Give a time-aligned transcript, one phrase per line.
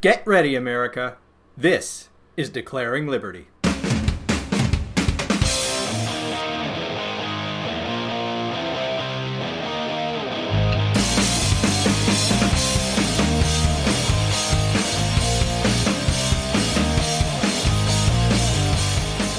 [0.00, 1.16] Get ready, America.
[1.56, 3.48] This is Declaring Liberty.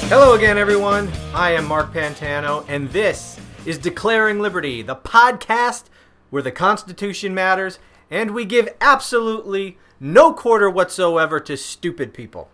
[0.09, 1.09] Hello again, everyone.
[1.33, 5.85] I am Mark Pantano, and this is Declaring Liberty, the podcast
[6.29, 7.79] where the Constitution matters
[8.11, 12.49] and we give absolutely no quarter whatsoever to stupid people.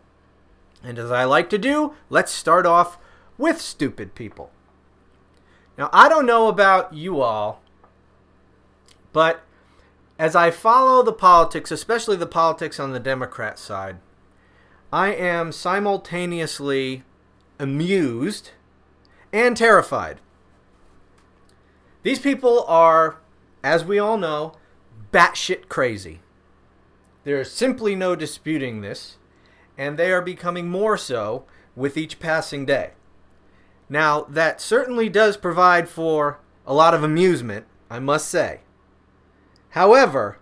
[0.83, 2.97] And as I like to do, let's start off
[3.37, 4.51] with stupid people.
[5.77, 7.61] Now, I don't know about you all,
[9.11, 9.41] but
[10.17, 13.97] as I follow the politics, especially the politics on the Democrat side,
[14.93, 17.03] I am simultaneously
[17.59, 18.51] amused
[19.33, 20.21] and terrified.
[22.03, 23.17] These people are,
[23.63, 24.53] as we all know,
[25.11, 26.19] batshit crazy.
[27.25, 29.17] There is simply no disputing this,
[29.77, 31.43] and they are becoming more so
[31.75, 32.91] with each passing day.
[33.89, 38.61] Now, that certainly does provide for a lot of amusement, I must say.
[39.71, 40.37] However,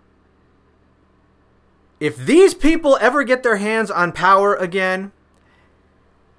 [1.98, 5.12] if these people ever get their hands on power again,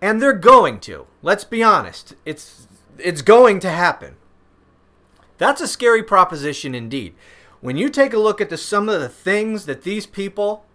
[0.01, 1.07] and they're going to.
[1.23, 2.13] Let's be honest.
[2.25, 4.15] It's it's going to happen.
[5.37, 7.15] That's a scary proposition indeed.
[7.65, 10.67] When you take a look at the some of the things that these people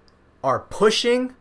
[0.43, 1.37] are pushing,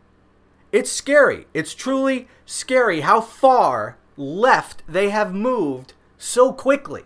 [0.70, 1.48] it's scary.
[1.52, 7.02] It's truly scary how far left they have moved so quickly.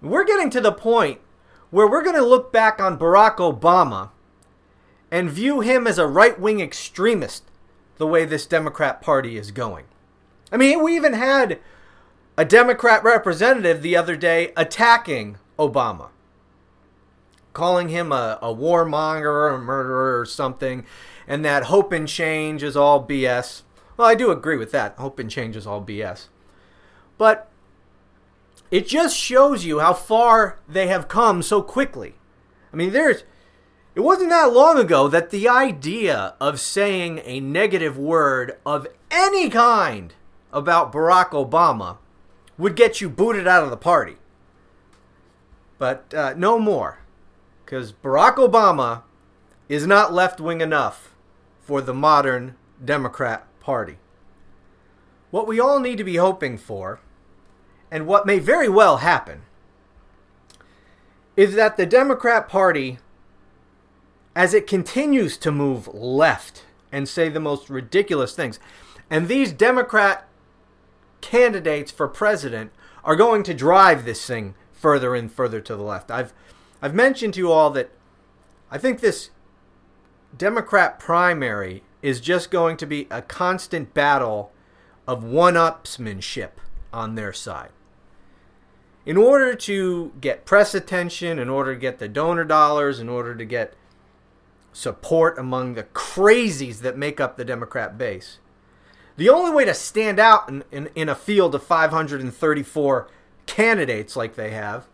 [0.00, 1.18] We're getting to the point
[1.72, 4.10] where we're going to look back on Barack Obama
[5.10, 7.42] and view him as a right wing extremist
[7.96, 9.86] the way this Democrat Party is going.
[10.52, 11.58] I mean, we even had
[12.38, 16.10] a Democrat representative the other day attacking Obama,
[17.52, 20.84] calling him a, a warmonger, or a murderer, or something,
[21.26, 23.62] and that hope and change is all BS.
[23.96, 24.96] Well, I do agree with that.
[24.96, 26.28] Hope and change is all BS.
[27.18, 27.50] But
[28.70, 32.14] it just shows you how far they have come so quickly.
[32.72, 33.24] I mean, there's
[33.94, 39.50] it wasn't that long ago that the idea of saying a negative word of any
[39.50, 40.14] kind
[40.52, 41.98] about Barack Obama
[42.56, 44.16] would get you booted out of the party.
[45.78, 46.99] But uh, no more.
[47.70, 49.02] Because Barack Obama
[49.68, 51.14] is not left wing enough
[51.62, 53.98] for the modern Democrat Party.
[55.30, 56.98] What we all need to be hoping for,
[57.88, 59.42] and what may very well happen,
[61.36, 62.98] is that the Democrat Party
[64.34, 68.58] as it continues to move left and say the most ridiculous things.
[69.08, 70.26] And these Democrat
[71.20, 72.72] candidates for president
[73.04, 76.10] are going to drive this thing further and further to the left.
[76.10, 76.32] I've
[76.82, 77.90] I've mentioned to you all that
[78.70, 79.30] I think this
[80.36, 84.52] Democrat primary is just going to be a constant battle
[85.06, 86.50] of one-upsmanship
[86.92, 87.70] on their side.
[89.04, 93.34] In order to get press attention, in order to get the donor dollars, in order
[93.34, 93.74] to get
[94.72, 98.38] support among the crazies that make up the Democrat base.
[99.16, 103.08] The only way to stand out in, in, in, a field of 534
[103.46, 104.86] candidates like they have,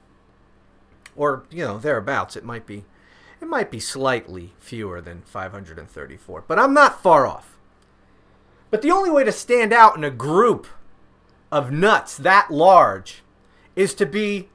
[1.17, 2.85] or you know thereabouts, it might be,
[3.41, 7.57] it might be slightly fewer than 534, but I'm not far off.
[8.71, 10.67] But the only way to stand out in a group
[11.51, 13.23] of nuts that large
[13.75, 14.49] is to be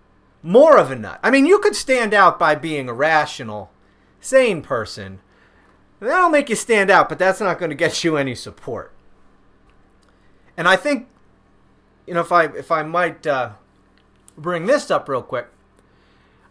[0.44, 1.19] more of a nut.
[1.23, 3.71] I mean, you could stand out by being a rational
[4.19, 5.19] sane person.
[6.00, 8.91] That'll make you stand out, but that's not going to get you any support.
[10.57, 11.07] And I think,
[12.07, 13.51] you know, if I if I might uh,
[14.38, 15.47] bring this up real quick,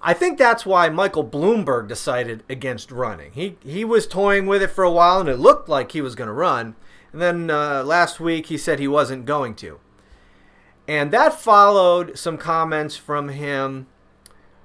[0.02, 3.32] I think that's why Michael Bloomberg decided against running.
[3.32, 6.14] He he was toying with it for a while, and it looked like he was
[6.14, 6.74] going to run.
[7.12, 9.78] And then uh, last week he said he wasn't going to.
[10.88, 13.86] And that followed some comments from him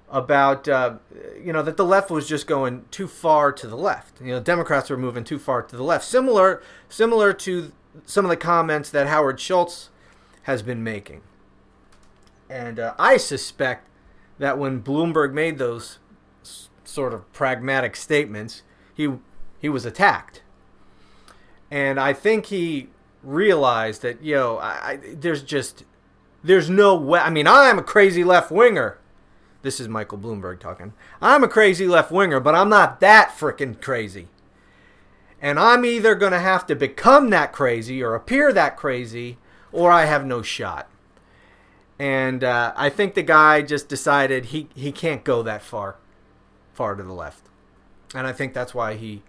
[0.09, 0.95] about uh,
[1.43, 4.21] you know that the left was just going too far to the left.
[4.21, 6.05] You know, Democrats were moving too far to the left.
[6.05, 7.73] Similar similar to
[8.05, 9.89] some of the comments that Howard Schultz
[10.43, 11.21] has been making.
[12.49, 13.87] And uh, I suspect
[14.37, 15.99] that when Bloomberg made those
[16.83, 19.09] sort of pragmatic statements, he
[19.59, 20.41] he was attacked.
[21.71, 22.89] And I think he
[23.23, 25.83] realized that yo, I, I, there's just
[26.43, 27.19] there's no way.
[27.19, 28.99] I mean, I'm a crazy left winger
[29.65, 30.93] this is Michael Bloomberg talking.
[31.19, 34.27] I'm a crazy left winger, but I'm not that freaking crazy.
[35.41, 39.39] And I'm either going to have to become that crazy or appear that crazy,
[39.71, 40.87] or I have no shot.
[41.97, 45.95] And uh, I think the guy just decided he, he can't go that far,
[46.73, 47.45] far to the left.
[48.13, 49.23] And I think that's why he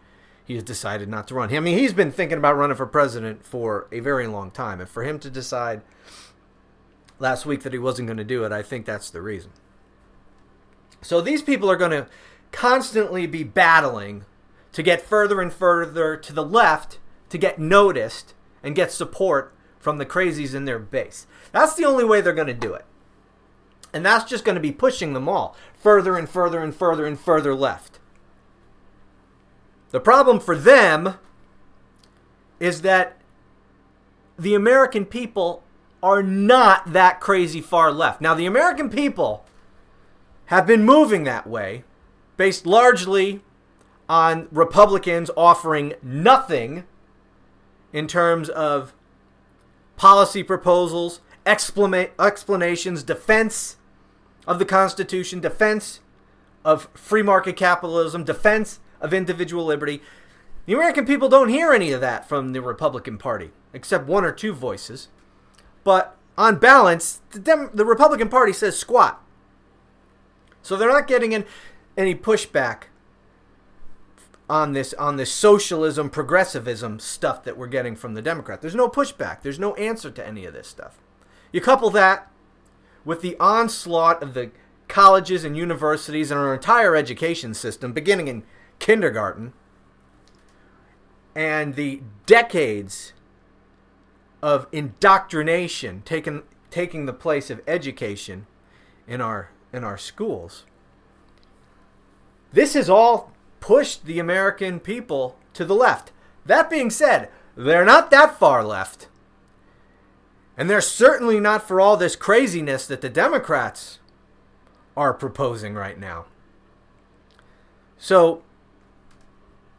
[0.47, 1.53] he has decided not to run.
[1.53, 4.81] I mean, he's been thinking about running for president for a very long time.
[4.81, 5.83] And for him to decide
[7.19, 9.51] last week that he wasn't going to do it, I think that's the reason.
[11.03, 12.07] So these people are going to
[12.53, 14.25] constantly be battling
[14.73, 19.53] to get further and further to the left to get noticed and get support
[19.87, 21.29] from the crazies in their base.
[21.53, 22.85] That's the only way they're going to do it.
[23.93, 27.17] And that's just going to be pushing them all further and further and further and
[27.17, 28.01] further left.
[29.93, 31.19] The problem for them
[32.59, 33.19] is that
[34.37, 35.63] the American people
[36.03, 38.21] are not that crazy far left.
[38.21, 39.45] Now, the American people
[40.47, 41.85] have been moving that way
[42.37, 43.41] based largely
[44.09, 46.83] on Republicans offering nothing
[47.93, 48.93] in terms of
[49.97, 53.77] policy proposals, explanations, defense
[54.47, 56.01] of the Constitution, defense
[56.65, 60.03] of free market capitalism, defense of individual liberty.
[60.67, 64.33] The American people don't hear any of that from the Republican Party, except one or
[64.33, 65.09] two voices.
[65.85, 69.23] But on balance, the, Dem- the Republican Party says squat.
[70.63, 71.45] So they're not getting in
[71.97, 72.85] any pushback
[74.49, 78.61] on this on this socialism progressivism stuff that we're getting from the Democrat.
[78.61, 79.43] There's no pushback.
[79.43, 80.99] There's no answer to any of this stuff.
[81.53, 82.31] You couple that
[83.05, 84.51] with the onslaught of the
[84.89, 88.45] colleges and universities and our entire education system beginning in
[88.79, 89.53] kindergarten
[91.35, 93.13] and the decades
[94.43, 98.47] of indoctrination taking taking the place of education
[99.09, 100.65] in our in our schools.
[102.53, 103.33] This is all
[103.67, 106.13] pushed the American people to the left.
[106.45, 109.09] That being said, they're not that far left.
[110.57, 113.99] And they're certainly not for all this craziness that the Democrats
[114.97, 116.27] are proposing right now.
[117.99, 118.45] So,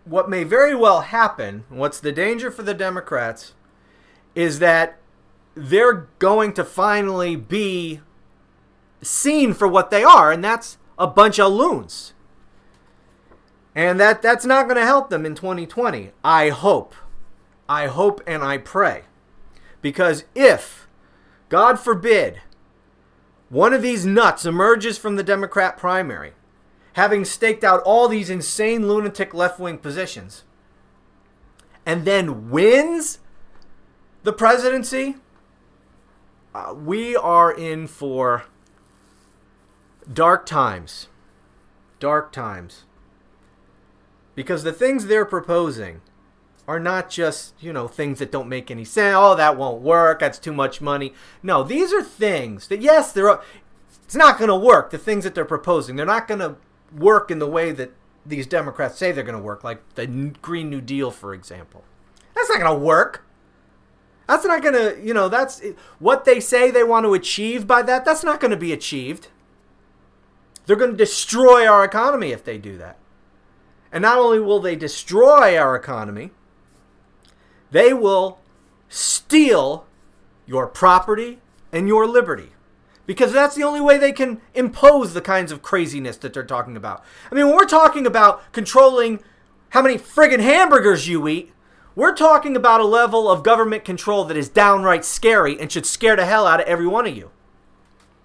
[0.03, 3.53] what may very well happen, what's the danger for the Democrats,
[4.35, 4.97] is that
[5.55, 8.01] they're going to finally be
[9.01, 12.11] seen for what they are, and that's a bunch of loons.
[13.77, 16.09] And that, that's not going to help them in 2020.
[16.23, 16.95] I hope.
[17.69, 19.03] I hope and I pray.
[19.83, 20.87] Because if,
[21.47, 22.41] God forbid,
[23.49, 26.33] one of these nuts emerges from the Democrat primary,
[26.93, 30.43] having staked out all these insane lunatic left wing positions,
[31.85, 33.19] and then wins
[34.23, 35.17] the presidency,
[36.55, 38.45] uh, we are in for
[40.11, 41.09] dark times.
[41.99, 42.85] Dark times.
[44.37, 46.01] Because the things they're proposing
[46.67, 49.15] are not just, you know, things that don't make any sense.
[49.17, 50.19] Oh, that won't work.
[50.19, 51.15] That's too much money.
[51.41, 53.39] No, these are things that, yes, they're,
[54.03, 55.95] it's not going to work, the things that they're proposing.
[55.95, 56.57] They're not going to
[56.95, 57.93] work in the way that
[58.27, 61.83] these Democrats say they're going to work, like the Green New Deal, for example.
[62.35, 63.25] That's not going to work.
[64.27, 65.63] That's not going to, you know, that's
[65.97, 68.05] what they say they want to achieve by that.
[68.05, 69.29] That's not going to be achieved.
[70.67, 72.99] They're going to destroy our economy if they do that.
[73.91, 76.31] And not only will they destroy our economy,
[77.71, 78.39] they will
[78.89, 79.85] steal
[80.45, 81.39] your property
[81.71, 82.51] and your liberty.
[83.05, 86.75] Because that's the only way they can impose the kinds of craziness that they're talking
[86.75, 87.03] about.
[87.31, 89.21] I mean, when we're talking about controlling
[89.69, 91.53] how many friggin' hamburgers you eat,
[91.95, 96.15] we're talking about a level of government control that is downright scary and should scare
[96.15, 97.31] the hell out of every one of you.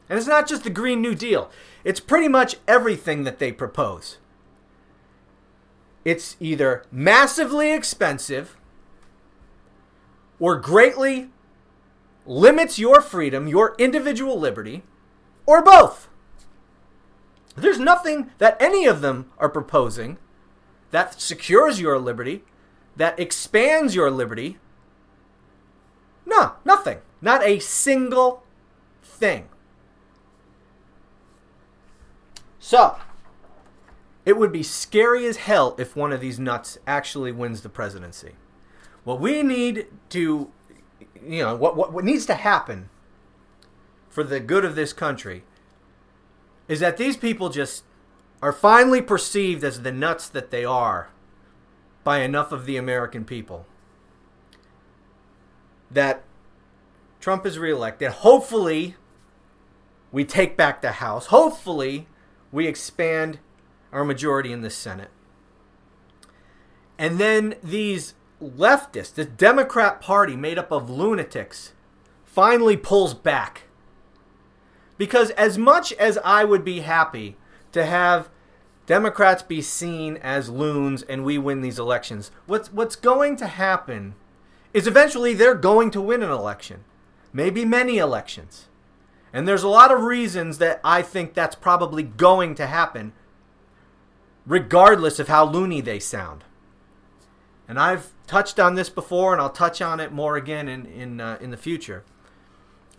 [0.08, 1.50] And it's not just the Green New Deal,
[1.84, 4.18] it's pretty much everything that they propose.
[6.04, 8.56] It's either massively expensive
[10.40, 11.28] or greatly
[12.26, 14.82] limits your freedom, your individual liberty,
[15.46, 16.08] or both.
[17.54, 20.18] There's nothing that any of them are proposing
[20.90, 22.44] that secures your liberty,
[22.96, 24.58] that expands your liberty.
[26.26, 26.98] No, nothing.
[27.20, 28.42] Not a single
[29.02, 29.48] thing.
[32.58, 32.96] So,
[34.24, 38.32] it would be scary as hell if one of these nuts actually wins the presidency.
[39.04, 40.50] What we need to,
[41.26, 42.88] you know, what, what, what needs to happen
[44.08, 45.42] for the good of this country
[46.68, 47.84] is that these people just
[48.40, 51.10] are finally perceived as the nuts that they are
[52.04, 53.66] by enough of the American people.
[55.90, 56.22] That
[57.20, 58.10] Trump is reelected.
[58.10, 58.96] Hopefully,
[60.10, 61.26] we take back the House.
[61.26, 62.06] Hopefully,
[62.50, 63.38] we expand
[63.92, 65.10] our majority in the Senate.
[66.98, 71.72] And then these leftists, the Democrat Party made up of lunatics,
[72.24, 73.64] finally pulls back.
[74.98, 77.36] Because as much as I would be happy
[77.72, 78.28] to have
[78.86, 82.30] Democrats be seen as loons and we win these elections.
[82.46, 84.14] What's what's going to happen
[84.74, 86.84] is eventually they're going to win an election.
[87.32, 88.68] Maybe many elections.
[89.32, 93.12] And there's a lot of reasons that I think that's probably going to happen
[94.46, 96.44] regardless of how loony they sound.
[97.68, 101.20] And I've touched on this before and I'll touch on it more again in in
[101.20, 102.04] uh, in the future.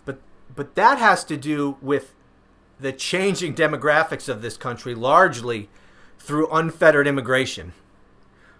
[0.05, 0.19] But
[0.55, 2.13] but that has to do with
[2.79, 5.69] the changing demographics of this country largely
[6.17, 7.73] through unfettered immigration.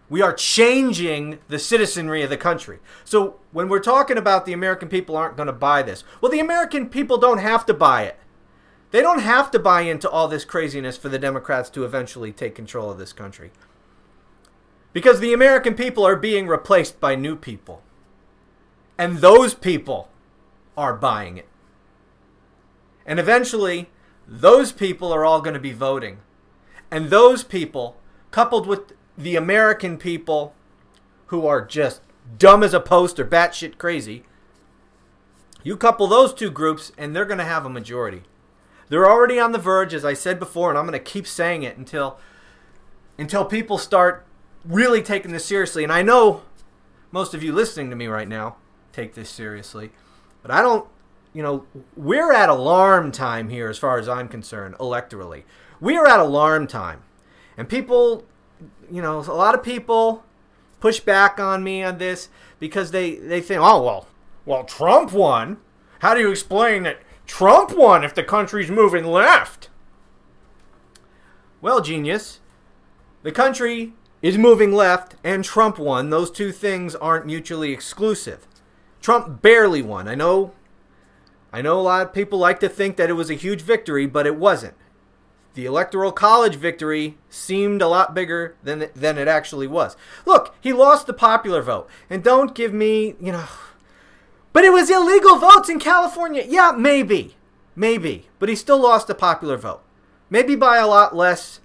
[0.09, 2.79] We are changing the citizenry of the country.
[3.03, 6.39] So when we're talking about the American people aren't going to buy this, well, the
[6.39, 8.19] American people don't have to buy it.
[8.93, 12.53] They don't have to buy into all this craziness for the Democrats to eventually take
[12.53, 13.49] control of this country.
[14.93, 17.81] Because the American people are being replaced by new people.
[18.95, 20.09] And those people
[20.77, 21.47] are buying it.
[23.03, 23.89] And eventually,
[24.27, 26.19] those people are all going to be voting.
[26.91, 27.97] And those people,
[28.29, 30.53] coupled with the American people
[31.27, 32.01] who are just
[32.37, 34.23] dumb as a post or batshit crazy,
[35.63, 38.21] you couple those two groups and they're going to have a majority.
[38.93, 41.63] They're already on the verge, as I said before, and I'm going to keep saying
[41.63, 42.19] it until
[43.17, 44.23] until people start
[44.63, 45.83] really taking this seriously.
[45.83, 46.43] And I know
[47.11, 48.57] most of you listening to me right now
[48.91, 49.93] take this seriously,
[50.43, 50.87] but I don't
[51.33, 51.65] you know,
[51.97, 55.41] we're at alarm time here as far as I'm concerned, electorally.
[55.81, 57.01] We are at alarm time.
[57.57, 58.25] And people,
[58.91, 60.23] you know, a lot of people
[60.79, 64.07] push back on me on this because they, they think, oh, well,
[64.45, 65.57] well, Trump won.
[65.97, 69.69] How do you explain that Trump won if the country's moving left?
[71.61, 72.39] Well, genius,
[73.23, 76.09] the country is moving left and Trump won.
[76.09, 78.47] Those two things aren't mutually exclusive.
[79.01, 80.07] Trump barely won.
[80.07, 80.53] I know
[81.51, 84.07] I know a lot of people like to think that it was a huge victory,
[84.07, 84.73] but it wasn't.
[85.53, 89.95] The Electoral College victory seemed a lot bigger than than it actually was.
[90.25, 91.87] Look, he lost the popular vote.
[92.09, 93.45] And don't give me, you know,
[94.53, 96.45] but it was illegal votes in California.
[96.47, 97.35] Yeah, maybe.
[97.75, 99.81] Maybe, but he still lost the popular vote.
[100.29, 101.59] Maybe by a lot less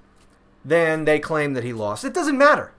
[0.65, 2.05] than they claim that he lost.
[2.05, 2.73] It doesn't matter.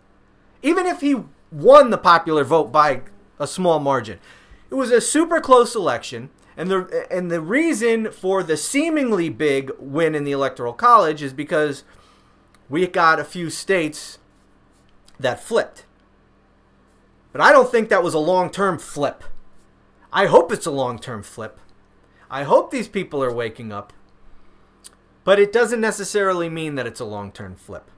[0.62, 3.02] Even if he won the popular vote by
[3.40, 4.20] a small margin.
[4.70, 6.30] It was a super close election.
[6.58, 11.32] And the and the reason for the seemingly big win in the electoral college is
[11.32, 11.84] because
[12.68, 14.20] we got a few states
[15.20, 15.86] that flipped.
[17.32, 19.24] But I don't think that was a long-term flip.
[20.12, 21.60] I hope it's a long-term flip.
[22.30, 23.94] I hope these people are waking up.
[25.24, 27.90] But it doesn't necessarily mean that it's a long-term flip.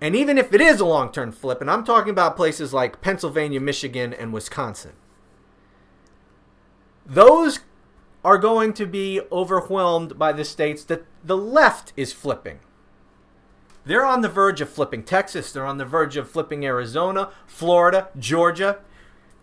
[0.00, 3.60] And even if it is a long-term flip, and I'm talking about places like Pennsylvania,
[3.60, 4.92] Michigan, and Wisconsin,
[7.04, 7.60] those
[8.24, 12.60] are going to be overwhelmed by the states that the left is flipping.
[13.84, 18.08] They're on the verge of flipping Texas, they're on the verge of flipping Arizona, Florida,
[18.18, 18.78] Georgia,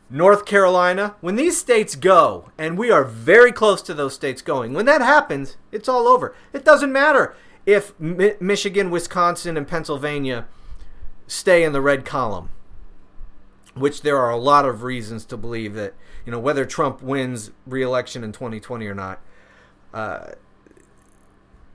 [0.10, 1.16] North Carolina.
[1.22, 5.02] When these states go, and we are very close to those states going, when that
[5.02, 6.36] happens, it's all over.
[6.54, 7.36] It doesn't matter
[7.66, 10.46] if Mi- Michigan, Wisconsin, and Pennsylvania
[11.28, 12.50] stay in the red column,
[13.74, 15.94] which there are a lot of reasons to believe that
[16.26, 19.20] you know whether Trump wins re-election in 2020 or not.
[19.94, 20.34] Uh,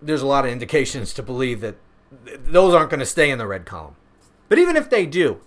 [0.02, 1.76] there's a lot of indications to believe that
[2.24, 3.96] th- those aren't going to stay in the red column.
[4.48, 5.40] But even if they do,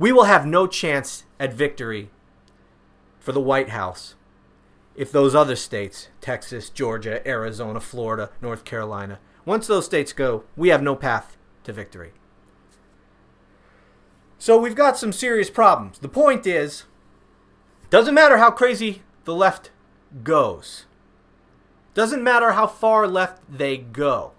[0.00, 2.08] we will have no chance at victory
[3.18, 4.14] for the White House
[4.96, 10.70] if those other states, Texas, Georgia, Arizona, Florida, North Carolina, once those states go, we
[10.70, 12.12] have no path to victory.
[14.38, 15.98] So we've got some serious problems.
[15.98, 16.84] The point is,
[17.90, 19.70] doesn't matter how crazy the left
[20.24, 20.86] goes.
[21.92, 24.32] Doesn't matter how far left they go.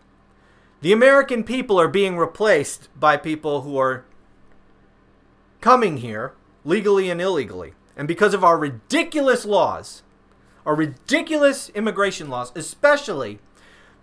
[0.82, 4.06] The American people are being replaced by people who are
[5.62, 6.34] coming here
[6.66, 7.74] legally and illegally.
[7.96, 10.04] And because of our ridiculous laws,
[10.66, 13.40] our ridiculous immigration laws, especially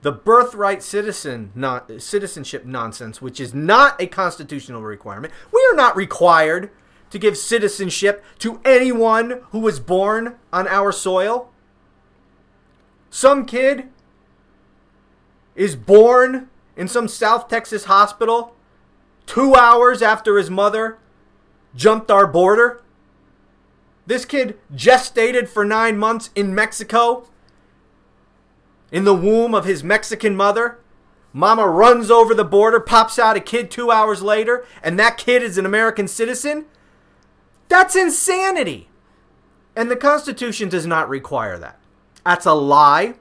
[0.02, 5.96] the birthright citizen not, citizenship nonsense, which is not a constitutional requirement, we are not
[5.96, 6.70] required
[7.10, 11.50] to give citizenship to anyone who was born on our soil?
[13.10, 13.88] Some kid
[15.56, 18.54] is born in some South Texas hospital
[19.26, 20.98] two hours after his mother
[21.74, 22.82] jumped our border?
[24.06, 27.26] This kid gestated for nine months in Mexico
[28.90, 30.78] in the womb of his Mexican mother.
[31.32, 35.42] Mama runs over the border, pops out a kid two hours later, and that kid
[35.42, 36.64] is an American citizen?
[37.68, 38.88] That's insanity.
[39.76, 41.78] And the Constitution does not require that.
[42.24, 43.14] That's a lie.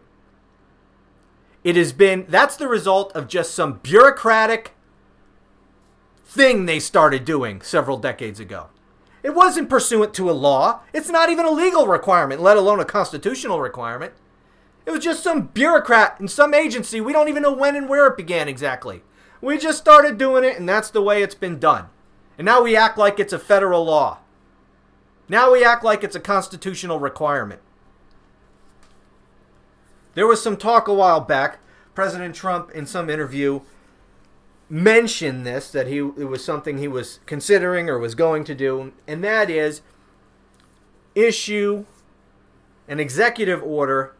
[1.63, 4.73] It has been, that's the result of just some bureaucratic
[6.27, 8.67] thing they started doing several decades ago.
[9.23, 10.81] It wasn't pursuant to a law.
[10.93, 14.13] It's not even a legal requirement, let alone a constitutional requirement.
[14.85, 17.01] It was just some bureaucrat in some agency.
[17.01, 19.03] We don't even know when and where it began exactly.
[19.41, 21.87] We just started doing it, and that's the way it's been done.
[22.37, 24.19] And now we act like it's a federal law.
[25.29, 27.61] Now we act like it's a constitutional requirement.
[30.13, 31.59] There was some talk a while back.
[31.95, 33.61] President Trump, in some interview,
[34.69, 38.93] mentioned this that he it was something he was considering or was going to do,
[39.07, 39.81] and that is
[41.15, 41.85] issue
[42.87, 44.13] an executive order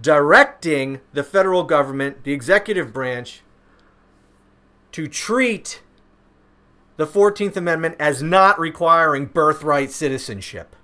[0.00, 3.42] directing the federal government, the executive branch,
[4.92, 5.82] to treat
[6.96, 10.74] the 14th Amendment as not requiring birthright citizenship.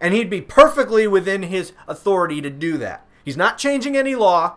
[0.00, 3.06] And he'd be perfectly within his authority to do that.
[3.24, 4.56] He's not changing any law.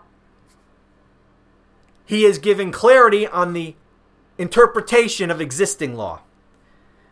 [2.09, 3.75] He is giving clarity on the
[4.39, 6.21] interpretation of existing law.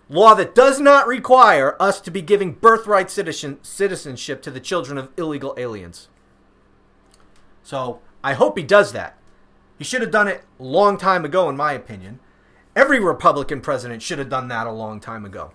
[0.10, 4.98] Law that does not require us to be giving birthright citizen, citizenship to the children
[4.98, 6.10] of illegal aliens.
[7.62, 9.20] So I hope he does that.
[9.78, 12.20] He should have done it a long time ago, in my opinion.
[12.76, 15.52] Every Republican president should have done that a long time ago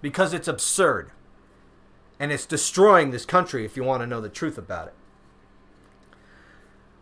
[0.00, 1.10] because it's absurd.
[2.18, 4.94] And it's destroying this country if you want to know the truth about it.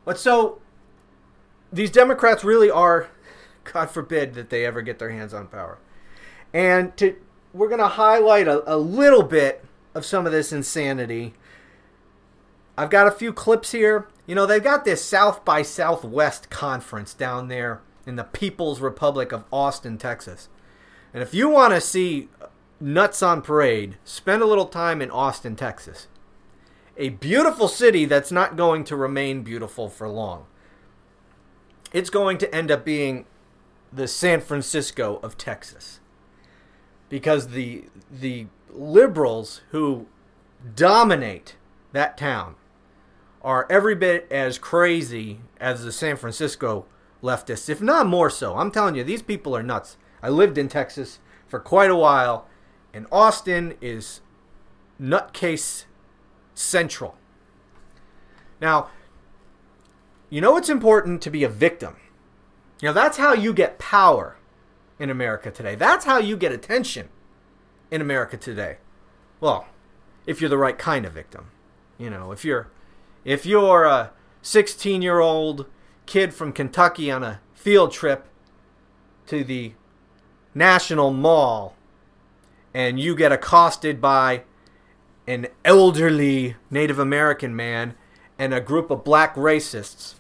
[0.05, 0.61] But so,
[1.73, 3.09] these Democrats really are,
[3.65, 5.79] God forbid that they ever get their hands on power.
[6.53, 7.17] And to,
[7.53, 11.35] we're going to highlight a, a little bit of some of this insanity.
[12.77, 14.09] I've got a few clips here.
[14.27, 19.33] You know, they've got this South by Southwest conference down there in the People's Republic
[19.33, 20.49] of Austin, Texas.
[21.13, 22.29] And if you want to see
[22.81, 26.07] nuts on parade, spend a little time in Austin, Texas.
[26.97, 30.47] A beautiful city that's not going to remain beautiful for long.
[31.93, 33.27] It's going to end up being
[33.93, 36.01] the San Francisco of Texas.
[37.09, 40.07] Because the the liberals who
[40.77, 41.57] dominate
[41.93, 42.55] that town
[43.43, 46.87] are every bit as crazy as the San Francisco
[47.23, 48.57] leftists, if not more so.
[48.57, 49.97] I'm telling you, these people are nuts.
[50.23, 52.47] I lived in Texas for quite a while,
[52.93, 54.21] and Austin is
[55.01, 55.85] nutcase
[56.55, 57.17] central.
[58.61, 58.91] Now,
[60.31, 61.97] you know it's important to be a victim.
[62.81, 64.37] You know, that's how you get power
[64.99, 65.75] in America today.
[65.75, 67.09] That's how you get attention
[67.91, 68.79] in America today.
[69.41, 69.67] Well,
[70.27, 71.51] if you're the right kind of victim.
[71.99, 72.71] You know, if you're
[73.25, 74.13] if you're a
[74.43, 75.67] 16-year-old
[76.07, 78.27] kid from Kentucky on a field trip
[79.27, 79.75] to the
[80.55, 81.75] National Mall
[82.73, 84.45] and you get accosted by
[85.27, 87.95] an elderly Native American man
[88.39, 90.15] and a group of black racists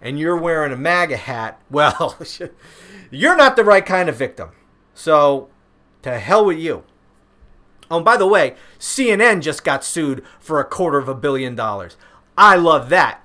[0.00, 2.18] and you're wearing a MAGA hat, well,
[3.10, 4.50] you're not the right kind of victim.
[4.94, 5.48] So,
[6.02, 6.84] to hell with you.
[7.90, 11.54] Oh, and by the way, CNN just got sued for a quarter of a billion
[11.54, 11.96] dollars.
[12.36, 13.22] I love that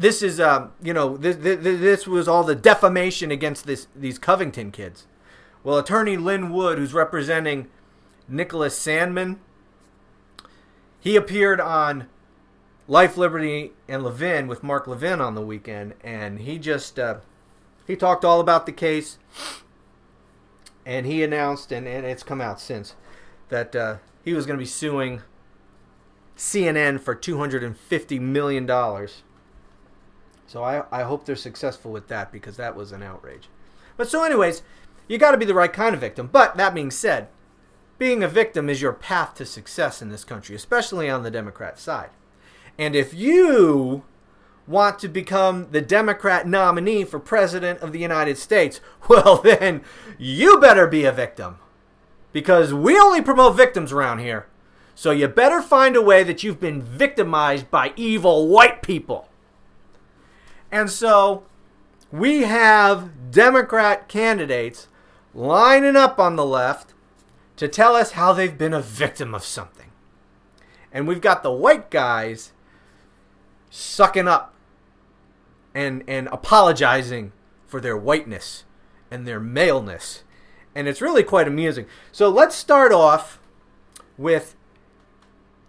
[0.00, 4.18] this is um, you know this, this, this was all the defamation against this these
[4.18, 5.06] Covington kids.
[5.62, 7.68] Well, attorney Lin Wood, who's representing
[8.26, 9.36] Nicholas Sandmann,
[10.98, 12.08] he appeared on
[12.90, 17.20] Life, Liberty, and Levin with Mark Levin on the weekend, and he just uh,
[17.86, 19.16] he talked all about the case,
[20.84, 22.96] and he announced, and, and it's come out since,
[23.48, 25.22] that uh, he was going to be suing
[26.36, 29.22] CNN for two hundred and fifty million dollars
[30.50, 33.48] so I, I hope they're successful with that because that was an outrage.
[33.96, 34.62] But so, anyways,
[35.06, 36.28] you got to be the right kind of victim.
[36.32, 37.28] But that being said,
[37.98, 41.78] being a victim is your path to success in this country, especially on the Democrat
[41.78, 42.10] side.
[42.80, 44.04] And if you
[44.66, 49.82] want to become the Democrat nominee for President of the United States, well, then
[50.18, 51.58] you better be a victim.
[52.32, 54.46] Because we only promote victims around here.
[54.94, 59.28] So you better find a way that you've been victimized by evil white people.
[60.72, 61.42] And so
[62.10, 64.88] we have Democrat candidates
[65.34, 66.94] lining up on the left
[67.56, 69.90] to tell us how they've been a victim of something.
[70.90, 72.52] And we've got the white guys
[73.70, 74.54] sucking up
[75.74, 77.32] and and apologizing
[77.66, 78.64] for their whiteness
[79.10, 80.24] and their maleness.
[80.74, 81.86] And it's really quite amusing.
[82.12, 83.40] So let's start off
[84.18, 84.54] with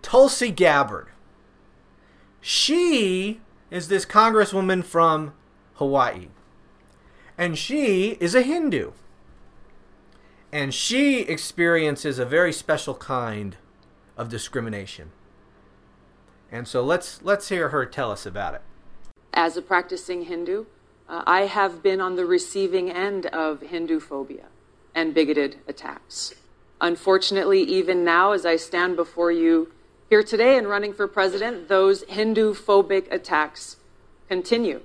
[0.01, 1.07] Tulsi Gabbard.
[2.39, 5.33] She is this congresswoman from
[5.75, 6.27] Hawaii.
[7.37, 8.91] And she is a Hindu.
[10.51, 13.57] And she experiences a very special kind
[14.17, 15.11] of discrimination.
[16.51, 18.61] And so let's let's hear her tell us about it.
[19.33, 20.65] As a practicing Hindu,
[21.07, 24.47] uh, I have been on the receiving end of Hindu phobia
[24.93, 26.35] and bigoted attacks.
[26.81, 29.71] Unfortunately, even now, as I stand before you
[30.09, 33.77] here today and running for president, those Hindu phobic attacks
[34.27, 34.81] continue.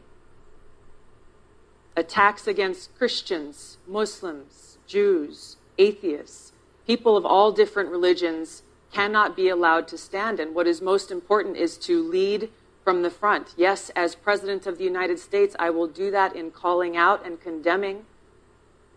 [1.97, 6.53] Attacks against Christians, Muslims, Jews, atheists,
[6.87, 8.63] people of all different religions
[8.97, 10.41] cannot be allowed to stand.
[10.41, 12.49] And what is most important is to lead
[12.83, 13.53] from the front.
[13.55, 17.39] Yes, as President of the United States, I will do that in calling out and
[17.39, 18.07] condemning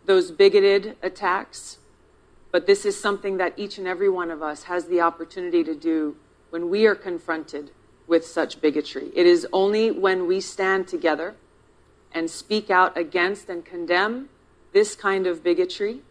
[0.06, 1.80] those bigoted attacks.
[2.50, 5.76] But this is something that each and every one of us has the opportunity to
[5.76, 6.16] do
[6.50, 7.72] when we are confronted
[8.08, 9.12] with such bigotry.
[9.14, 11.36] It is only when we stand together
[12.14, 14.30] and speak out against and condemn
[14.72, 16.02] this kind of bigotry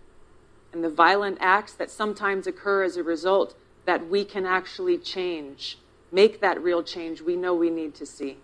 [0.75, 3.55] and the violent acts that sometimes occur as a result
[3.89, 5.79] that we can actually change
[6.13, 8.37] make that real change we know we need to see.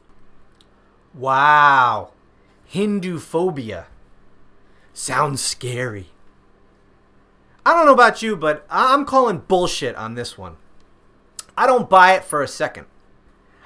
[1.12, 2.12] Wow.
[2.64, 3.88] Hindu phobia.
[4.94, 6.06] Sounds scary.
[7.66, 10.56] I don't know about you, but I'm calling bullshit on this one.
[11.58, 12.86] I don't buy it for a second.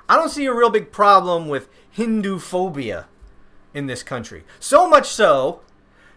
[0.08, 3.06] I don't see a real big problem with Hindu phobia
[3.72, 4.42] in this country.
[4.58, 5.60] So much so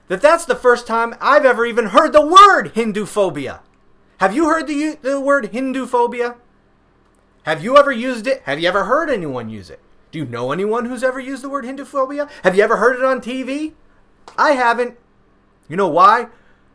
[0.07, 3.61] that that's the first time I've ever even heard the word Hindu phobia.
[4.21, 6.35] Have you heard the, the word Hindu phobia?
[7.41, 8.43] Have you ever used it?
[8.43, 9.79] Have you ever heard anyone use it?
[10.11, 12.29] Do you know anyone who's ever used the word Hindu phobia?
[12.43, 13.73] Have you ever heard it on TV?
[14.37, 14.95] I haven't.
[15.67, 16.27] You know why?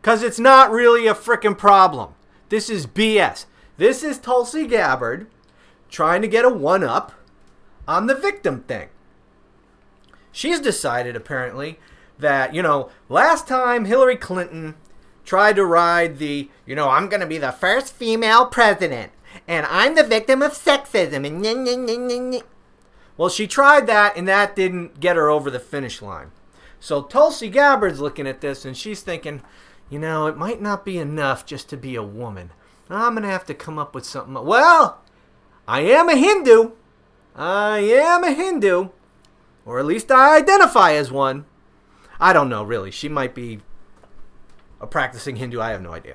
[0.02, 2.14] Because it's not really a frickin' problem.
[2.48, 3.46] This is BS.
[3.76, 5.28] This is Tulsi Gabbard
[5.88, 7.12] trying to get a one up
[7.86, 8.88] on the victim thing.
[10.32, 11.78] She's decided, apparently,
[12.18, 14.74] that, you know, last time Hillary Clinton
[15.26, 19.12] tried to ride the, you know, I'm going to be the first female president
[19.46, 21.26] and I'm the victim of sexism.
[21.26, 22.42] And
[23.16, 26.32] well, she tried that, and that didn't get her over the finish line.
[26.80, 29.42] So Tulsi Gabbard's looking at this, and she's thinking,
[29.88, 32.50] you know, it might not be enough just to be a woman.
[32.90, 34.34] I'm gonna have to come up with something.
[34.34, 35.00] Well,
[35.66, 36.72] I am a Hindu.
[37.34, 38.90] I am a Hindu,
[39.64, 41.46] or at least I identify as one.
[42.20, 42.90] I don't know, really.
[42.90, 43.60] She might be
[44.86, 45.60] a practicing Hindu.
[45.60, 46.14] I have no idea.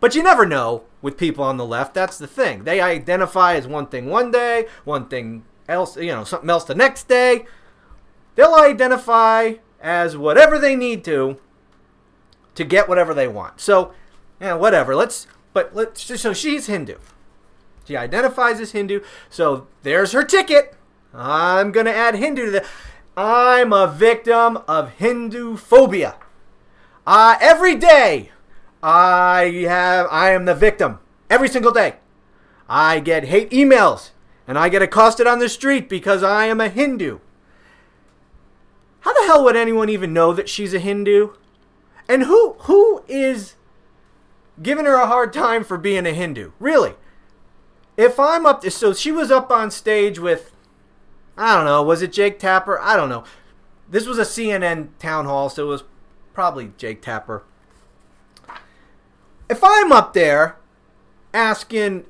[0.00, 1.94] But you never know with people on the left.
[1.94, 2.64] That's the thing.
[2.64, 6.74] They identify as one thing one day, one thing else, you know, something else the
[6.74, 7.46] next day.
[8.34, 11.38] They'll identify as whatever they need to
[12.54, 13.60] to get whatever they want.
[13.60, 13.92] So,
[14.40, 14.94] yeah, whatever.
[14.94, 16.96] Let's but let's just, so she's Hindu.
[17.86, 19.00] She identifies as Hindu.
[19.30, 20.74] So there's her ticket.
[21.14, 22.66] I'm going to add Hindu to the
[23.16, 26.14] I'm a victim of Hindu phobia.
[27.08, 28.30] Uh, every day
[28.82, 30.98] I have I am the victim
[31.30, 31.94] every single day.
[32.68, 34.10] I get hate emails
[34.46, 37.20] and I get accosted on the street because I am a Hindu.
[39.00, 41.30] How the hell would anyone even know that she's a Hindu?
[42.10, 43.54] And who who is
[44.62, 46.52] giving her a hard time for being a Hindu?
[46.60, 46.92] Really?
[47.96, 50.52] If I'm up to so she was up on stage with
[51.38, 52.78] I don't know, was it Jake Tapper?
[52.78, 53.24] I don't know.
[53.88, 55.84] This was a CNN town hall, so it was
[56.38, 57.42] probably Jake Tapper
[59.50, 60.56] if I'm up there
[61.34, 62.04] asking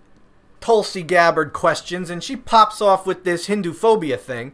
[0.60, 4.52] Tulsi Gabbard questions and she pops off with this Hindu phobia thing,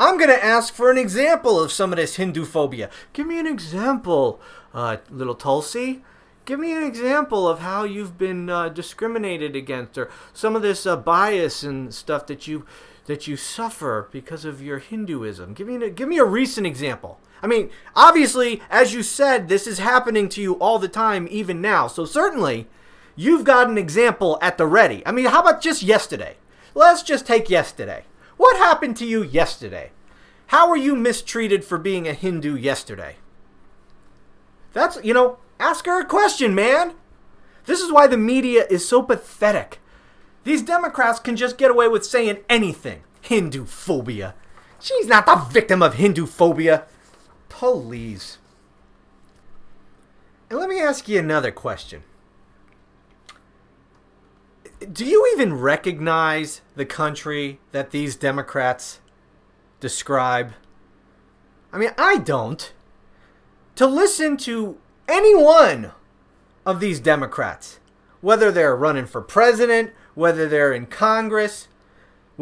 [0.00, 2.90] I'm going to ask for an example of some of this Hindu phobia.
[3.12, 4.40] Give me an example,
[4.74, 6.02] uh, little Tulsi.
[6.44, 10.84] Give me an example of how you've been uh, discriminated against, or some of this
[10.84, 12.66] uh, bias and stuff that you
[13.06, 15.54] that you suffer because of your Hinduism.
[15.54, 17.20] Give me a, give me a recent example.
[17.42, 21.60] I mean, obviously, as you said, this is happening to you all the time, even
[21.60, 21.88] now.
[21.88, 22.68] So certainly,
[23.16, 25.02] you've got an example at the ready.
[25.04, 26.36] I mean, how about just yesterday?
[26.74, 28.04] Let's just take yesterday.
[28.36, 29.90] What happened to you yesterday?
[30.46, 33.16] How were you mistreated for being a Hindu yesterday?
[34.72, 36.94] That's, you know, ask her a question, man.
[37.66, 39.80] This is why the media is so pathetic.
[40.44, 43.02] These Democrats can just get away with saying anything.
[43.20, 44.34] Hindu phobia.
[44.80, 46.84] She's not the victim of Hindu phobia.
[47.52, 48.38] Please.
[50.48, 52.02] And let me ask you another question.
[54.90, 59.00] Do you even recognize the country that these Democrats
[59.80, 60.54] describe?
[61.72, 62.72] I mean, I don't.
[63.76, 65.92] To listen to any one
[66.64, 67.80] of these Democrats,
[68.22, 71.68] whether they're running for president, whether they're in Congress,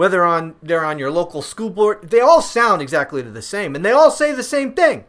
[0.00, 3.84] whether on they're on your local school board, they all sound exactly the same, and
[3.84, 5.04] they all say the same thing.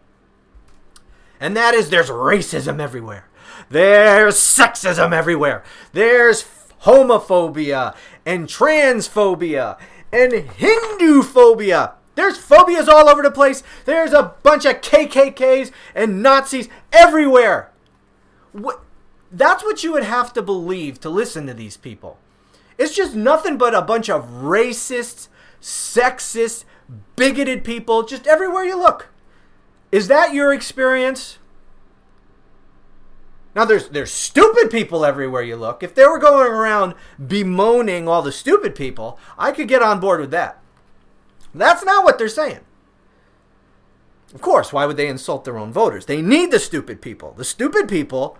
[1.39, 3.29] And that is there's racism everywhere.
[3.69, 5.63] There's sexism everywhere.
[5.93, 6.43] There's
[6.81, 9.79] homophobia and transphobia
[10.11, 11.93] and Hindu phobia.
[12.15, 13.63] There's phobias all over the place.
[13.85, 17.71] There's a bunch of KKKs and Nazis everywhere.
[18.51, 18.81] What,
[19.31, 22.17] that's what you would have to believe to listen to these people.
[22.81, 25.27] It's just nothing but a bunch of racist,
[25.61, 26.65] sexist,
[27.15, 29.09] bigoted people just everywhere you look.
[29.91, 31.37] Is that your experience?
[33.53, 35.83] Now there's there's stupid people everywhere you look.
[35.83, 40.19] If they were going around bemoaning all the stupid people, I could get on board
[40.19, 40.59] with that.
[41.53, 42.61] That's not what they're saying.
[44.33, 46.07] Of course, why would they insult their own voters?
[46.07, 47.33] They need the stupid people.
[47.37, 48.39] The stupid people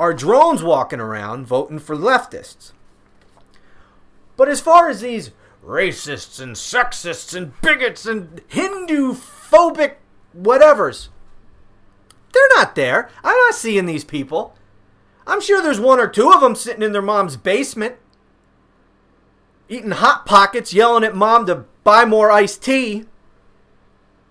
[0.00, 2.72] are drones walking around voting for leftists.
[4.36, 5.30] But as far as these
[5.64, 9.94] racists and sexists and bigots and Hindu phobic
[10.36, 11.08] whatevers,
[12.32, 13.08] they're not there.
[13.22, 14.56] I'm not seeing these people.
[15.26, 17.96] I'm sure there's one or two of them sitting in their mom's basement,
[19.68, 23.04] eating Hot Pockets, yelling at mom to buy more iced tea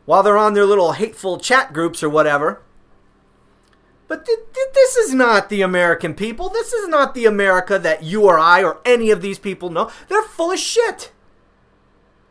[0.05, 2.61] while they're on their little hateful chat groups or whatever.
[4.07, 6.49] But th- th- this is not the American people.
[6.49, 9.89] This is not the America that you or I or any of these people know.
[10.07, 11.11] They're full of shit.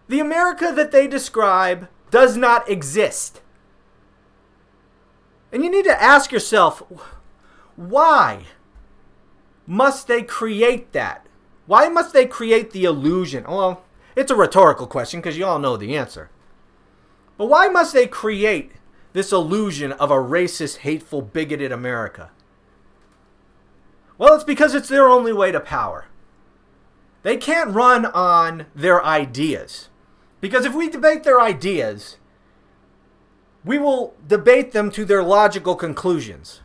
[0.08, 3.40] The America that they describe does not exist.
[5.50, 6.82] And you need to ask yourself
[7.76, 8.44] why
[9.66, 11.26] must they create that?
[11.66, 13.44] Why must they create the illusion?
[13.44, 16.30] Well, it's a rhetorical question because you all know the answer.
[17.38, 18.72] But why must they create
[19.12, 22.30] this illusion of a racist, hateful, bigoted America?
[24.18, 26.06] Well, it's because it's their only way to power.
[27.22, 29.88] They can't run on their ideas.
[30.40, 32.16] Because if we debate their ideas,
[33.64, 36.60] we will debate them to their logical conclusions.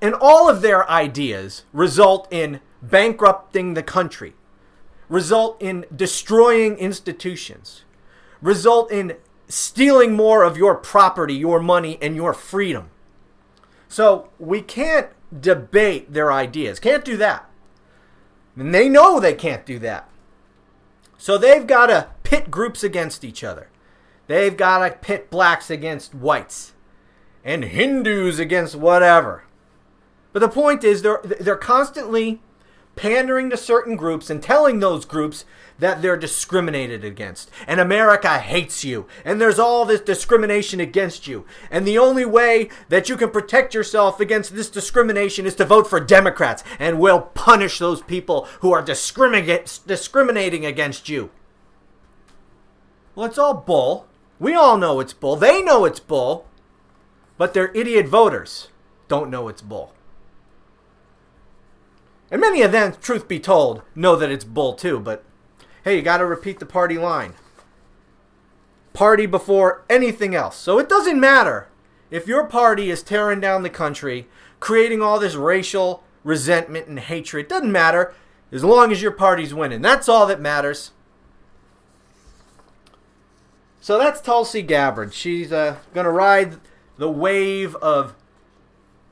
[0.00, 4.34] And all of their ideas result in bankrupting the country,
[5.08, 7.84] result in destroying institutions,
[8.40, 9.16] result in
[9.48, 12.90] stealing more of your property, your money, and your freedom.
[13.88, 15.08] So we can't
[15.38, 16.78] debate their ideas.
[16.78, 17.48] Can't do that.
[18.56, 20.08] And they know they can't do that.
[21.16, 23.70] So they've got to pit groups against each other.
[24.26, 26.74] They've got to pit blacks against whites
[27.44, 29.44] and Hindus against whatever.
[30.32, 32.40] But the point is, they're, they're constantly
[32.94, 35.44] pandering to certain groups and telling those groups
[35.78, 37.50] that they're discriminated against.
[37.66, 39.06] And America hates you.
[39.24, 41.44] And there's all this discrimination against you.
[41.70, 45.88] And the only way that you can protect yourself against this discrimination is to vote
[45.88, 46.64] for Democrats.
[46.78, 51.30] And we'll punish those people who are discriminating against you.
[53.14, 54.06] Well, it's all bull.
[54.40, 55.36] We all know it's bull.
[55.36, 56.46] They know it's bull.
[57.36, 58.68] But their idiot voters
[59.06, 59.92] don't know it's bull.
[62.30, 65.24] And many of them, truth be told, know that it's bull too, but
[65.84, 67.34] hey, you got to repeat the party line.
[68.92, 70.56] Party before anything else.
[70.56, 71.68] So it doesn't matter
[72.10, 74.26] if your party is tearing down the country,
[74.60, 77.46] creating all this racial resentment and hatred.
[77.46, 78.14] It doesn't matter
[78.50, 79.82] as long as your party's winning.
[79.82, 80.92] That's all that matters.
[83.80, 85.14] So that's Tulsi Gabbard.
[85.14, 86.56] She's uh, going to ride
[86.98, 88.14] the wave of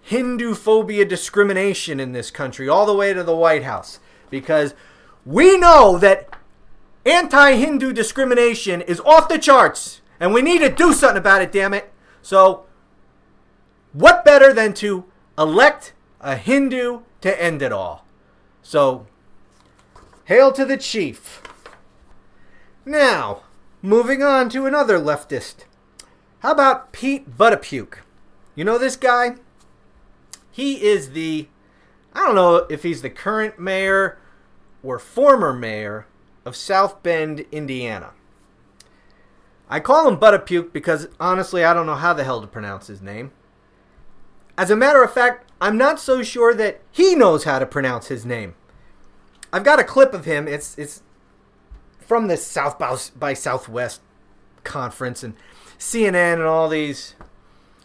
[0.03, 4.01] Hindu phobia discrimination in this country all the way to the White House
[4.31, 4.75] because
[5.25, 6.36] we know that
[7.07, 11.53] anti Hindu discrimination is off the charts and we need to do something about it,
[11.53, 11.93] damn it.
[12.23, 12.65] So,
[13.93, 15.05] what better than to
[15.39, 18.05] elect a Hindu to end it all?
[18.63, 19.07] So,
[20.25, 21.43] hail to the chief.
[22.85, 23.43] Now,
[23.87, 25.65] Moving on to another leftist.
[26.41, 27.99] How about Pete Buttigieg?
[28.57, 29.37] You know this guy?
[30.51, 31.47] He is the,
[32.13, 34.19] I don't know if he's the current mayor
[34.83, 36.09] or former mayor
[36.47, 38.13] of South Bend, Indiana.
[39.69, 43.03] I call him Buttigieg because honestly, I don't know how the hell to pronounce his
[43.03, 43.33] name.
[44.57, 48.07] As a matter of fact, I'm not so sure that he knows how to pronounce
[48.07, 48.55] his name.
[49.53, 50.47] I've got a clip of him.
[50.47, 51.03] It's it's
[51.99, 52.79] from the South
[53.19, 54.01] by Southwest
[54.63, 55.35] conference, and
[55.79, 57.15] CNN and all these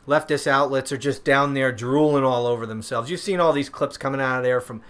[0.07, 3.09] leftist outlets are just down there drooling all over themselves.
[3.09, 4.81] You've seen all these clips coming out of there from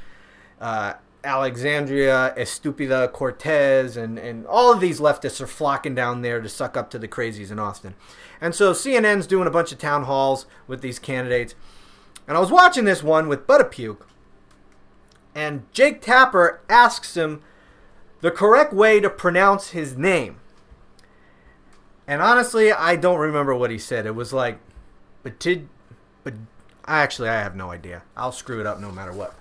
[0.60, 6.50] uh, Alexandria Estupida Cortez, and, and all of these leftists are flocking down there to
[6.50, 7.94] suck up to the crazies in Austin.
[8.40, 11.54] And so CNN's doing a bunch of town halls with these candidates.
[12.28, 13.98] And I was watching this one with Buttigieg,
[15.36, 17.42] and Jake Tapper asks him
[18.22, 20.40] the correct way to pronounce his name.
[22.08, 24.06] And honestly, I don't remember what he said.
[24.06, 24.60] It was like,
[25.24, 25.70] but did,
[26.24, 26.34] but
[26.86, 28.04] I actually, I have no idea.
[28.18, 29.36] I'll screw it up no matter what.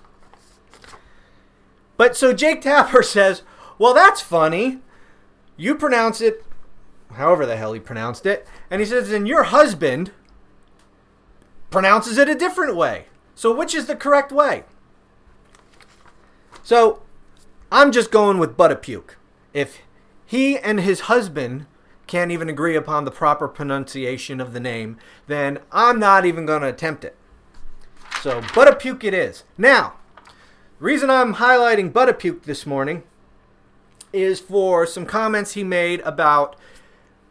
[2.01, 3.43] But so Jake Tapper says,
[3.77, 4.79] well, that's funny.
[5.55, 6.43] You pronounce it
[7.13, 8.47] however the hell he pronounced it.
[8.71, 10.11] And he says, and your husband
[11.69, 13.05] pronounces it a different way.
[13.35, 14.63] So which is the correct way?
[16.63, 17.03] So
[17.71, 19.11] I'm just going with Buttapuke.
[19.53, 19.81] If
[20.25, 21.67] he and his husband
[22.07, 26.63] can't even agree upon the proper pronunciation of the name, then I'm not even going
[26.63, 27.15] to attempt it.
[28.23, 29.43] So Buttapuke it is.
[29.55, 29.97] Now,
[30.81, 33.03] reason I'm highlighting Buttapuke this morning
[34.11, 36.55] is for some comments he made about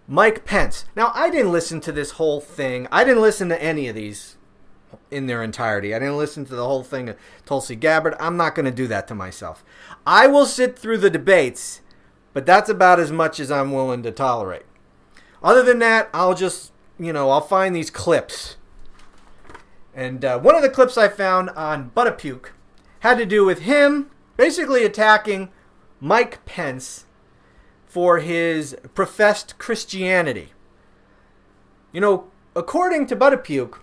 [0.06, 0.84] Mike Pence.
[0.94, 2.86] Now, I didn't listen to this whole thing.
[2.92, 4.36] I didn't listen to any of these
[5.10, 5.92] in their entirety.
[5.92, 8.14] I didn't listen to the whole thing of Tulsi Gabbard.
[8.20, 9.64] I'm not going to do that to myself.
[10.06, 11.80] I will sit through the debates,
[12.32, 14.64] but that's about as much as I'm willing to tolerate.
[15.42, 18.58] Other than that, I'll just, you know, I'll find these clips.
[19.92, 22.50] And uh, one of the clips I found on Buttapuke
[23.00, 25.50] had to do with him basically attacking
[26.00, 27.04] Mike Pence
[27.86, 30.52] for his professed Christianity.
[31.92, 33.78] You know, according to Buttapuke,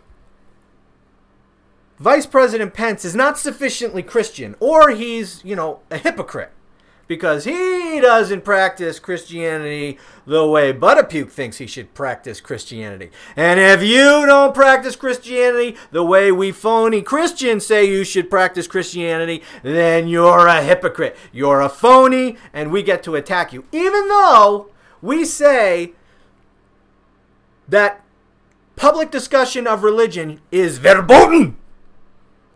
[1.99, 6.51] Vice President Pence is not sufficiently Christian, or he's, you know, a hypocrite
[7.08, 13.12] because he doesn't practice Christianity the way Buttapuke thinks he should practice Christianity.
[13.36, 18.67] And if you don't practice Christianity the way we phony Christians say you should practice
[18.67, 21.15] Christianity, then you're a hypocrite.
[21.32, 23.65] You're a phony, and we get to attack you.
[23.72, 24.70] Even though
[25.02, 25.93] we say
[27.67, 28.04] that
[28.76, 31.58] public discussion of religion is verboten.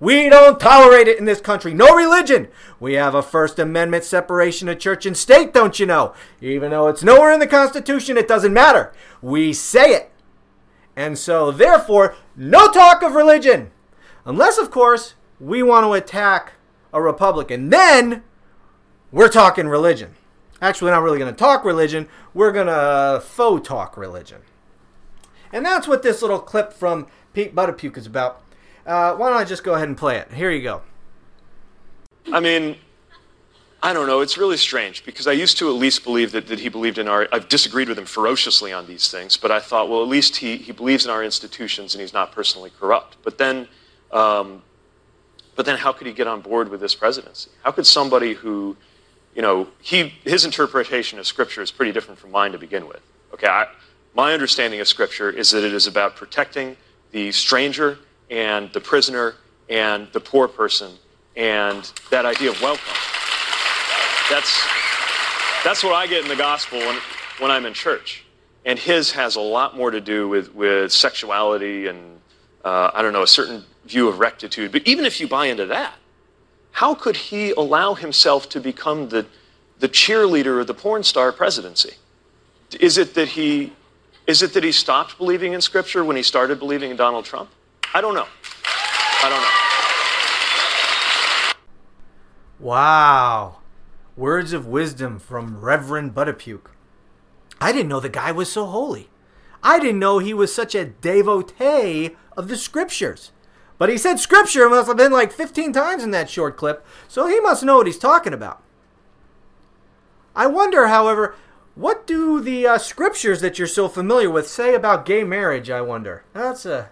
[0.01, 1.75] We don't tolerate it in this country.
[1.75, 2.47] No religion.
[2.79, 6.15] We have a First Amendment separation of church and state, don't you know?
[6.41, 8.91] Even though it's nowhere in the Constitution, it doesn't matter.
[9.21, 10.11] We say it.
[10.95, 13.69] And so, therefore, no talk of religion.
[14.25, 16.53] Unless, of course, we want to attack
[16.91, 17.69] a Republican.
[17.69, 18.23] Then
[19.11, 20.15] we're talking religion.
[20.63, 22.09] Actually, not really going to talk religion.
[22.33, 24.41] We're going to faux talk religion.
[25.53, 28.41] And that's what this little clip from Pete Buttapuke is about.
[28.85, 30.31] Uh, why don't I just go ahead and play it?
[30.31, 30.81] Here you go.
[32.31, 32.75] I mean,
[33.83, 34.21] I don't know.
[34.21, 37.07] It's really strange because I used to at least believe that, that he believed in
[37.07, 37.27] our.
[37.31, 40.57] I've disagreed with him ferociously on these things, but I thought, well, at least he,
[40.57, 43.17] he believes in our institutions and he's not personally corrupt.
[43.23, 43.67] But then,
[44.11, 44.61] um,
[45.55, 47.49] but then, how could he get on board with this presidency?
[47.63, 48.77] How could somebody who,
[49.35, 53.01] you know, he his interpretation of Scripture is pretty different from mine to begin with.
[53.33, 53.67] Okay, I,
[54.13, 56.77] my understanding of Scripture is that it is about protecting
[57.11, 57.97] the stranger
[58.31, 59.35] and the prisoner
[59.69, 60.91] and the poor person
[61.35, 62.93] and that idea of welcome.
[64.29, 64.65] That's,
[65.63, 66.97] that's what I get in the gospel when,
[67.39, 68.25] when I'm in church.
[68.65, 72.19] And his has a lot more to do with, with sexuality and,
[72.63, 74.71] uh, I don't know, a certain view of rectitude.
[74.71, 75.93] But even if you buy into that,
[76.71, 79.25] how could he allow himself to become the,
[79.79, 81.95] the cheerleader of the porn star presidency?
[82.79, 83.73] Is it that he
[84.27, 87.49] is it that he stopped believing in Scripture when he started believing in Donald Trump?
[87.93, 88.27] I don't know.
[89.23, 89.61] I don't know.
[92.65, 93.57] Wow.
[94.15, 96.71] Words of wisdom from Reverend Buttapuke.
[97.59, 99.09] I didn't know the guy was so holy.
[99.63, 103.31] I didn't know he was such a devotee of the scriptures.
[103.77, 107.27] But he said scripture must have been like 15 times in that short clip, so
[107.27, 108.61] he must know what he's talking about.
[110.35, 111.35] I wonder, however,
[111.75, 115.69] what do the uh, scriptures that you're so familiar with say about gay marriage?
[115.69, 116.23] I wonder.
[116.33, 116.89] That's a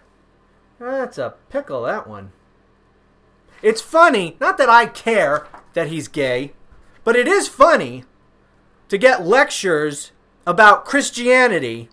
[0.79, 2.31] that's a pickle, that one.
[3.61, 6.53] It's funny, not that I care that he's gay,
[7.03, 8.05] but it is funny
[8.87, 10.11] to get lectures
[10.47, 11.89] about Christianity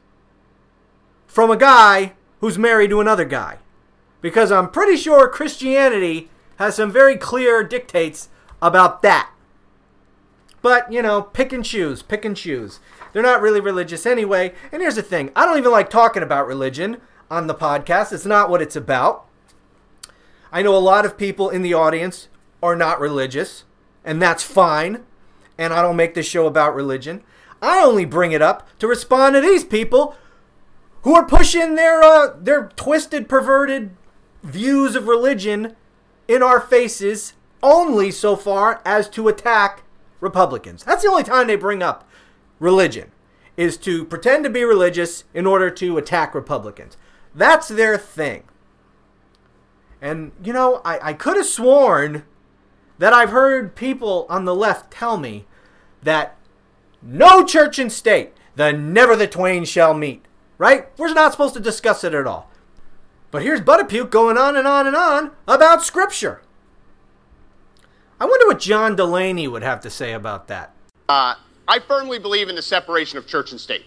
[1.27, 3.59] from a guy who's married to another guy.
[4.21, 8.29] Because I'm pretty sure Christianity has some very clear dictates
[8.63, 9.31] about that.
[10.63, 12.81] But, you know, pick and choose, pick and choose.
[13.13, 14.55] They're not really religious anyway.
[14.73, 18.13] And here's the thing I don't even like talking about religion on the podcast.
[18.13, 19.27] It's not what it's about.
[20.53, 22.29] I know a lot of people in the audience
[22.63, 23.65] are not religious,
[24.05, 25.05] and that's fine.
[25.59, 27.23] And I don't make this show about religion.
[27.63, 30.15] I only bring it up to respond to these people
[31.03, 33.97] who are pushing their uh, their twisted, perverted
[34.43, 35.75] views of religion
[36.29, 39.83] in our faces only so far as to attack
[40.21, 40.85] Republicans.
[40.85, 42.09] That's the only time they bring up
[42.59, 43.11] religion
[43.57, 46.97] is to pretend to be religious in order to attack Republicans.
[47.37, 48.45] That's their thing.
[50.01, 52.25] And, you know, I, I could have sworn
[52.99, 55.45] that I've heard people on the left tell me
[56.03, 56.37] that
[57.03, 60.25] no church and state, the never the twain shall meet.
[60.59, 60.89] Right?
[60.99, 62.51] We're not supposed to discuss it at all.
[63.31, 66.41] But here's Buttapuke going on and on and on about Scripture.
[68.19, 70.75] I wonder what John Delaney would have to say about that.
[71.07, 71.35] Uh,
[71.69, 73.85] I firmly believe in the separation of church and state.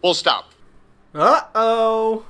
[0.00, 0.50] Full stop.
[1.14, 2.26] Uh oh.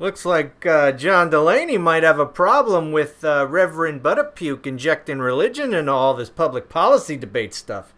[0.00, 5.74] Looks like uh, John Delaney might have a problem with uh, Reverend Butterpuke injecting religion
[5.74, 7.92] into all this public policy debate stuff.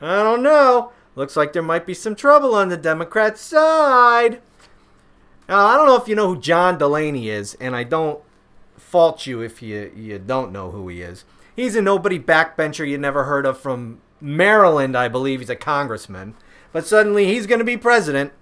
[0.00, 0.90] I don't know.
[1.14, 4.42] Looks like there might be some trouble on the Democrat side.
[5.48, 8.20] Now, I don't know if you know who John Delaney is, and I don't
[8.76, 11.24] fault you if you, you don't know who he is.
[11.54, 15.38] He's a nobody backbencher you never heard of from Maryland, I believe.
[15.38, 16.34] He's a congressman.
[16.72, 18.32] But suddenly he's going to be president.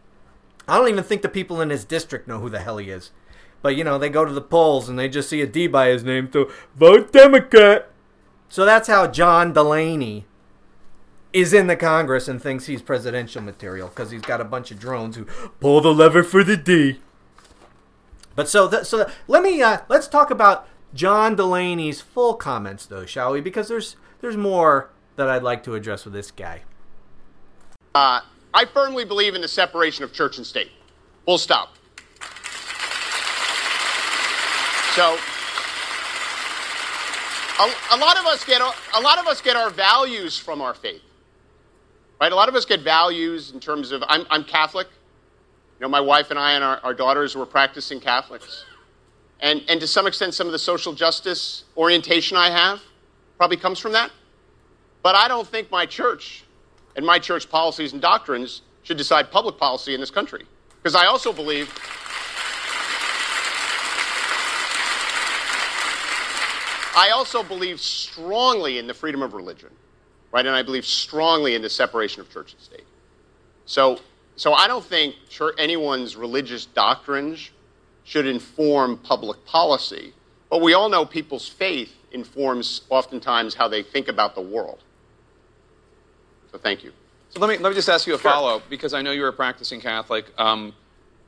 [0.68, 3.10] I don't even think the people in his district know who the hell he is.
[3.62, 5.88] But, you know, they go to the polls and they just see a D by
[5.88, 7.90] his name, so vote Democrat.
[8.48, 10.26] So that's how John Delaney
[11.32, 14.78] is in the Congress and thinks he's presidential material because he's got a bunch of
[14.78, 15.24] drones who
[15.60, 17.00] pull the lever for the D.
[18.34, 23.32] But so, so let me uh, let's talk about John Delaney's full comments, though, shall
[23.32, 23.40] we?
[23.40, 26.62] Because there's there's more that I'd like to address with this guy.
[27.94, 28.20] Uh,
[28.54, 30.70] I firmly believe in the separation of church and state.
[31.24, 31.74] Full stop.
[34.94, 35.16] So,
[37.58, 40.74] a, a, lot of us get a lot of us get our values from our
[40.74, 41.00] faith,
[42.20, 42.30] right?
[42.30, 44.88] A lot of us get values in terms of I'm, I'm Catholic.
[45.78, 48.66] You know, my wife and I and our, our daughters were practicing Catholics,
[49.40, 52.82] and and to some extent, some of the social justice orientation I have
[53.38, 54.10] probably comes from that.
[55.02, 56.44] But I don't think my church
[56.96, 60.44] and my church policies and doctrines should decide public policy in this country.
[60.82, 61.72] Because I also believe
[66.94, 69.70] I also believe strongly in the freedom of religion,
[70.30, 70.44] right?
[70.44, 72.84] And I believe strongly in the separation of church and state.
[73.64, 73.98] So,
[74.36, 77.50] so I don't think church, anyone's religious doctrines
[78.04, 80.12] should inform public policy.
[80.50, 84.80] But we all know people's faith informs oftentimes how they think about the world.
[86.52, 86.92] So thank you.
[87.30, 88.30] So let me let me just ask you a sure.
[88.30, 90.26] follow up because I know you're a practicing Catholic.
[90.38, 90.74] Um,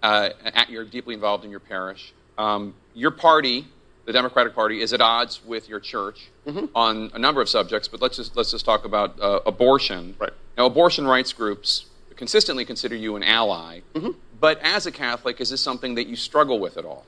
[0.03, 0.31] uh,
[0.69, 2.13] you're deeply involved in your parish.
[2.37, 3.67] Um, your party,
[4.05, 6.67] the Democratic Party, is at odds with your church mm-hmm.
[6.75, 7.89] on a number of subjects.
[7.89, 10.15] But let's just let's just talk about uh, abortion.
[10.19, 10.33] Right.
[10.59, 13.81] Now, abortion rights groups consistently consider you an ally.
[13.95, 14.11] Mm-hmm.
[14.39, 17.07] But as a Catholic, is this something that you struggle with at all?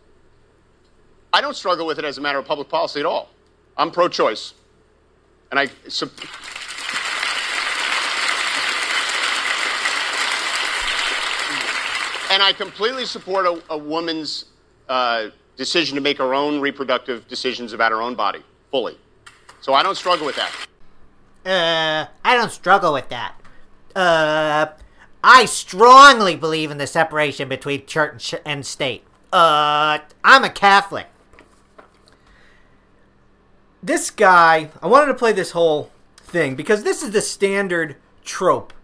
[1.33, 3.29] I don't struggle with it as a matter of public policy at all.
[3.77, 4.55] I'm pro-choice,
[5.51, 5.69] and I.
[5.89, 6.09] So,
[12.37, 14.45] And I completely support a, a woman's
[14.91, 18.99] uh, decision to make her own reproductive decisions about her own body, fully.
[19.63, 20.53] So I don't struggle with that.
[21.47, 23.41] Uh, I don't struggle with that.
[23.95, 24.67] Uh,
[25.25, 29.03] I strongly believe in the separation between church and state.
[29.33, 31.07] Uh, I'm a Catholic.
[33.83, 38.75] This guy, I wanted to play this whole thing because this is the standard trope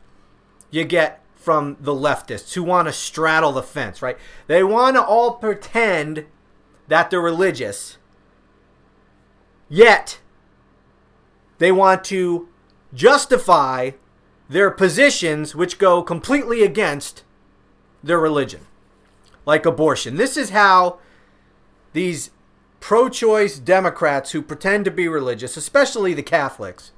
[0.71, 4.17] you get from the leftists who want to straddle the fence, right?
[4.47, 6.27] They want to all pretend
[6.89, 7.99] that they're religious,
[9.69, 10.21] yet
[11.59, 12.49] they want to
[12.95, 13.93] justify
[14.49, 17.25] their positions which go completely against
[18.03, 18.67] their religion,
[19.47, 20.17] like abortion.
[20.17, 20.99] This is how
[21.93, 22.31] these
[22.81, 26.93] pro choice Democrats who pretend to be religious, especially the Catholics,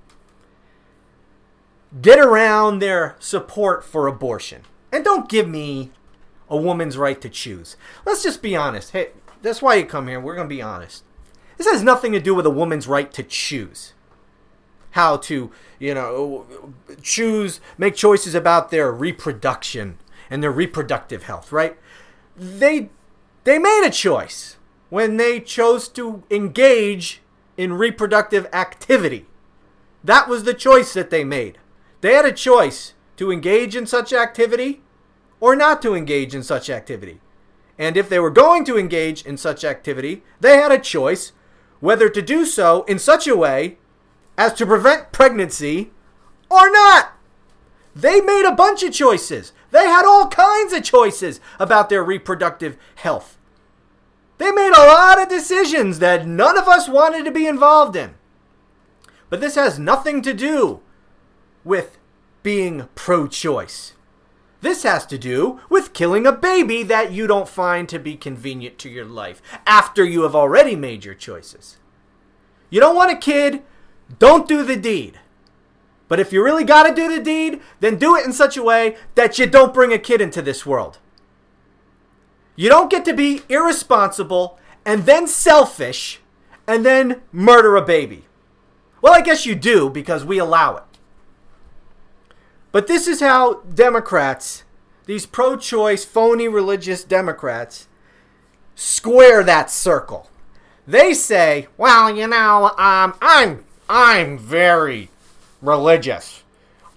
[2.00, 4.62] get around their support for abortion.
[4.92, 5.90] And don't give me
[6.48, 7.76] a woman's right to choose.
[8.04, 8.90] Let's just be honest.
[8.90, 9.08] Hey,
[9.42, 10.20] that's why you come here.
[10.20, 11.04] We're going to be honest.
[11.56, 13.92] This has nothing to do with a woman's right to choose.
[14.92, 16.46] How to, you know,
[17.02, 19.98] choose, make choices about their reproduction
[20.30, 21.76] and their reproductive health, right?
[22.36, 22.90] They
[23.44, 24.56] they made a choice
[24.88, 27.20] when they chose to engage
[27.56, 29.26] in reproductive activity.
[30.02, 31.58] That was the choice that they made.
[32.04, 34.82] They had a choice to engage in such activity
[35.40, 37.22] or not to engage in such activity.
[37.78, 41.32] And if they were going to engage in such activity, they had a choice
[41.80, 43.78] whether to do so in such a way
[44.36, 45.92] as to prevent pregnancy
[46.50, 47.14] or not.
[47.96, 49.54] They made a bunch of choices.
[49.70, 53.38] They had all kinds of choices about their reproductive health.
[54.36, 58.12] They made a lot of decisions that none of us wanted to be involved in.
[59.30, 60.82] But this has nothing to do
[61.64, 61.98] with
[62.42, 63.94] being pro choice.
[64.60, 68.78] This has to do with killing a baby that you don't find to be convenient
[68.78, 71.76] to your life after you have already made your choices.
[72.70, 73.62] You don't want a kid,
[74.18, 75.20] don't do the deed.
[76.08, 78.62] But if you really got to do the deed, then do it in such a
[78.62, 80.98] way that you don't bring a kid into this world.
[82.56, 86.20] You don't get to be irresponsible and then selfish
[86.66, 88.24] and then murder a baby.
[89.02, 90.84] Well, I guess you do because we allow it.
[92.74, 94.64] But this is how Democrats,
[95.06, 97.86] these pro choice, phony religious Democrats,
[98.74, 100.28] square that circle.
[100.84, 105.10] They say, well, you know, um, I'm, I'm very
[105.62, 106.42] religious.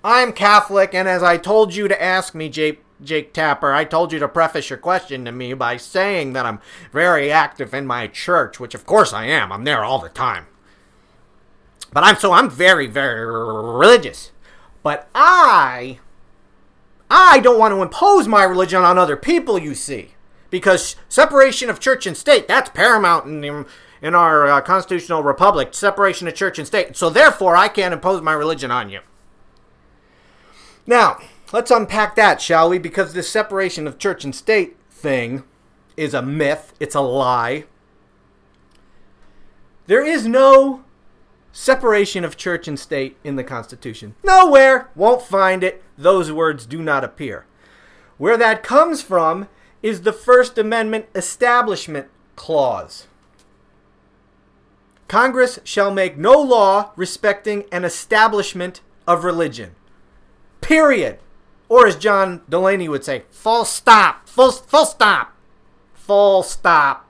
[0.04, 4.12] I'm Catholic, and as I told you to ask me, Jake, Jake Tapper, I told
[4.12, 6.60] you to preface your question to me by saying that I'm
[6.92, 9.52] very active in my church, which of course I am.
[9.52, 10.48] I'm there all the time.
[11.94, 14.32] But I'm so I'm very, very religious.
[14.84, 16.00] But I
[17.10, 20.14] I don't want to impose my religion on other people, you see.
[20.50, 23.66] Because separation of church and state, that's paramount in,
[24.02, 26.96] in our uh, constitutional republic, separation of church and state.
[26.96, 29.00] So therefore, I can't impose my religion on you.
[30.86, 31.20] Now,
[31.52, 32.78] let's unpack that, shall we?
[32.78, 35.44] Because this separation of church and state thing
[35.98, 37.66] is a myth, it's a lie.
[39.88, 40.84] There is no
[41.58, 44.14] separation of church and state in the Constitution.
[44.24, 45.84] Nowhere, won't find it.
[45.98, 47.48] Those words do not appear.
[48.20, 49.48] Where that comes from
[49.82, 53.08] is the First Amendment Establishment Clause.
[55.08, 59.74] Congress shall make no law respecting an establishment of religion.
[60.62, 61.18] Period.
[61.70, 64.30] Or as John Delaney would say, full stop.
[64.30, 65.34] Full, full stop.
[65.96, 67.10] Full stop.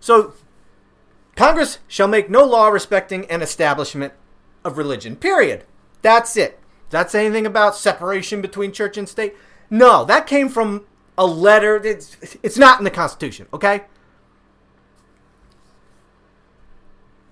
[0.00, 0.34] So,
[1.40, 4.12] Congress shall make no law respecting an establishment
[4.62, 5.16] of religion.
[5.16, 5.64] Period.
[6.02, 6.58] That's it.
[6.90, 9.34] That's anything about separation between church and state?
[9.70, 10.84] No, that came from
[11.16, 11.76] a letter.
[11.76, 13.84] It's, it's not in the Constitution, okay?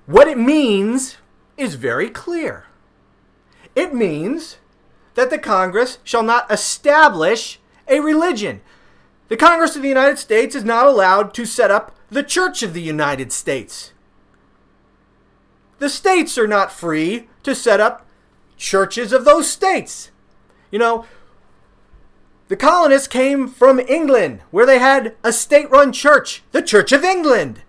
[0.07, 1.19] What it means
[1.59, 2.65] is very clear.
[3.77, 4.57] It means
[5.17, 8.63] that the Congress shall not establish a religion.
[9.29, 12.73] The Congress of the United States is not allowed to set up the Church of
[12.73, 13.93] the United States.
[15.79, 18.07] The states are not free to set up
[18.57, 20.11] churches of those states.
[20.71, 21.07] You know,
[22.49, 27.05] the colonists came from England, where they had a state run church, the Church of
[27.05, 27.63] England.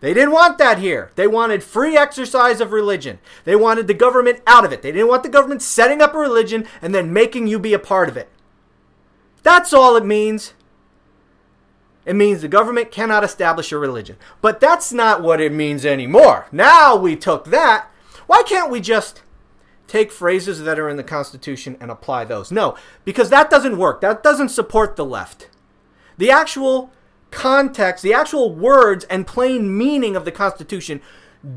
[0.00, 1.12] They didn't want that here.
[1.14, 3.20] They wanted free exercise of religion.
[3.44, 4.82] They wanted the government out of it.
[4.82, 7.78] They didn't want the government setting up a religion and then making you be a
[7.78, 8.28] part of it.
[9.44, 10.54] That's all it means.
[12.04, 14.16] It means the government cannot establish a religion.
[14.40, 16.46] But that's not what it means anymore.
[16.50, 17.86] Now we took that.
[18.26, 19.22] Why can't we just
[19.86, 22.50] take phrases that are in the Constitution and apply those?
[22.50, 24.00] No, because that doesn't work.
[24.00, 25.48] That doesn't support the left.
[26.18, 26.90] The actual
[27.30, 31.00] context, the actual words and plain meaning of the Constitution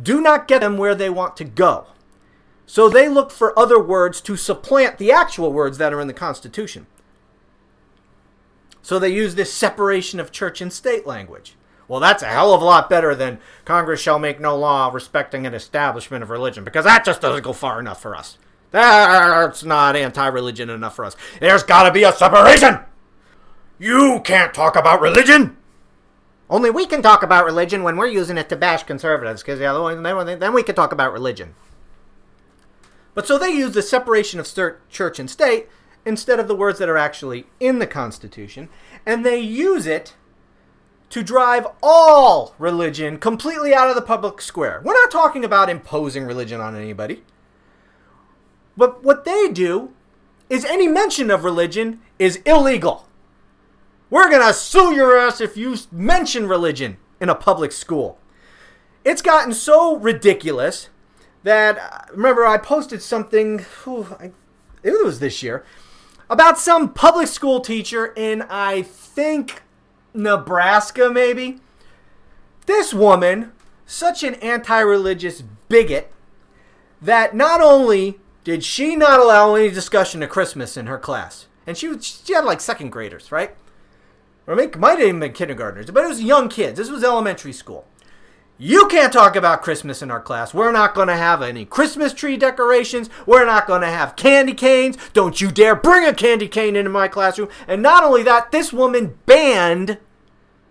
[0.04, 1.88] do not get them where they want to go.
[2.66, 6.14] So they look for other words to supplant the actual words that are in the
[6.14, 6.88] Constitution.
[8.86, 11.56] So they use this separation of church and state language.
[11.88, 15.48] Well, that's a hell of a lot better than Congress shall make no law respecting
[15.48, 18.38] an establishment of religion, because that just doesn't go far enough for us.
[18.70, 21.16] That's not anti religion enough for us.
[21.40, 22.78] There's got to be a separation!
[23.80, 25.58] You can't talk about religion!
[26.48, 29.66] Only we can talk about religion when we're using it to bash conservatives, because the
[29.66, 31.56] other then we can talk about religion.
[33.16, 34.54] But so they use the separation of
[34.92, 35.70] church and state
[36.06, 38.70] instead of the words that are actually in the Constitution,
[39.06, 40.16] and they use it
[41.10, 44.82] to drive all religion completely out of the public square.
[44.84, 47.24] We're not talking about imposing religion on anybody.
[48.78, 49.94] But what they do
[50.50, 53.08] is any mention of religion is illegal.
[54.10, 58.20] We're going to sue your ass if you mention religion in a public school.
[59.04, 60.90] It's gotten so ridiculous
[61.44, 64.32] that, uh, remember, I posted something, whew, I,
[64.84, 65.64] it was this year,
[66.30, 69.64] about some public school teacher in, I think,
[70.14, 71.60] Nebraska, maybe.
[72.66, 73.52] This woman,
[73.86, 76.12] such an anti religious bigot,
[77.02, 81.78] that not only did she not allow any discussion of Christmas in her class, and
[81.78, 83.56] she, was, she had like second graders, right?
[84.48, 86.78] Or it might have even been kindergartners, but it was young kids.
[86.78, 87.88] This was elementary school.
[88.58, 90.54] You can't talk about Christmas in our class.
[90.54, 93.10] We're not going to have any Christmas tree decorations.
[93.26, 94.98] We're not going to have candy canes.
[95.12, 97.50] Don't you dare bring a candy cane into my classroom.
[97.68, 99.98] And not only that, this woman banned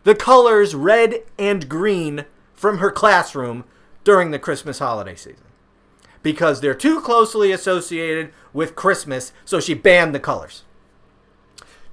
[0.05, 2.25] the colors red and green
[2.55, 3.65] from her classroom
[4.03, 5.45] during the Christmas holiday season
[6.23, 10.65] because they're too closely associated with Christmas, so she banned the colors.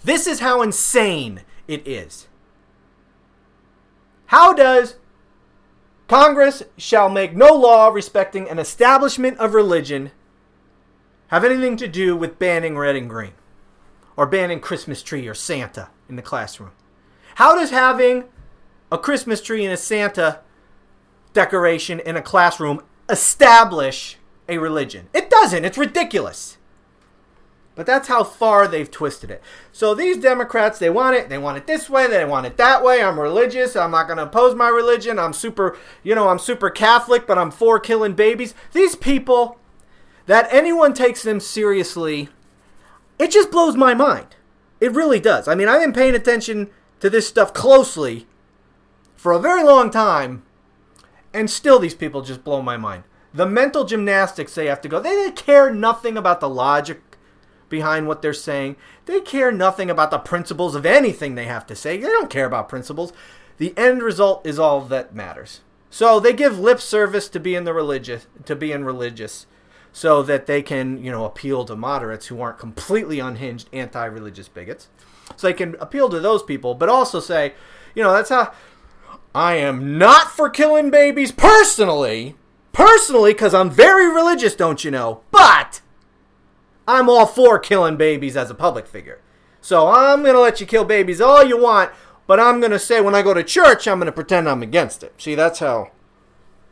[0.04, 2.28] This is how insane it is.
[4.28, 4.96] How does
[6.12, 10.12] Congress shall make no law respecting an establishment of religion
[11.28, 13.32] have anything to do with banning red and green
[14.18, 16.72] or banning Christmas tree or Santa in the classroom?
[17.36, 18.26] How does having
[18.92, 20.42] a Christmas tree and a Santa
[21.32, 24.18] decoration in a classroom establish
[24.50, 25.08] a religion?
[25.14, 25.64] It doesn't.
[25.64, 26.58] It's ridiculous.
[27.74, 29.42] But that's how far they've twisted it.
[29.72, 31.30] So these Democrats, they want it.
[31.30, 32.06] They want it this way.
[32.06, 33.02] They want it that way.
[33.02, 33.76] I'm religious.
[33.76, 35.18] I'm not going to oppose my religion.
[35.18, 38.54] I'm super, you know, I'm super Catholic, but I'm for killing babies.
[38.74, 39.58] These people,
[40.26, 42.30] that anyone takes them seriously,
[43.18, 44.36] it just blows my mind.
[44.80, 45.48] It really does.
[45.48, 46.70] I mean, I've been paying attention
[47.00, 48.28] to this stuff closely
[49.16, 50.44] for a very long time,
[51.34, 53.04] and still these people just blow my mind.
[53.34, 57.11] The mental gymnastics they have to go, they care nothing about the logic
[57.72, 58.76] behind what they're saying.
[59.08, 61.98] They care nothing about the principles of anything they have to say.
[61.98, 63.12] They don't care about principles.
[63.58, 65.62] The end result is all that matters.
[65.90, 69.46] So they give lip service to being the religious to being religious
[69.92, 74.88] so that they can, you know, appeal to moderates who aren't completely unhinged anti-religious bigots.
[75.36, 77.54] So they can appeal to those people, but also say,
[77.94, 78.54] you know, that's how
[79.36, 82.36] I am not for killing babies personally.
[82.72, 85.24] Personally, because I'm very religious, don't you know?
[85.30, 85.82] But
[86.88, 89.22] I'm all for killing babies as a public figure.
[89.62, 91.92] So I'm going to let you kill babies all you want,
[92.26, 94.64] but I'm going to say when I go to church, I'm going to pretend I'm
[94.64, 95.14] against it.
[95.22, 95.92] See, that's how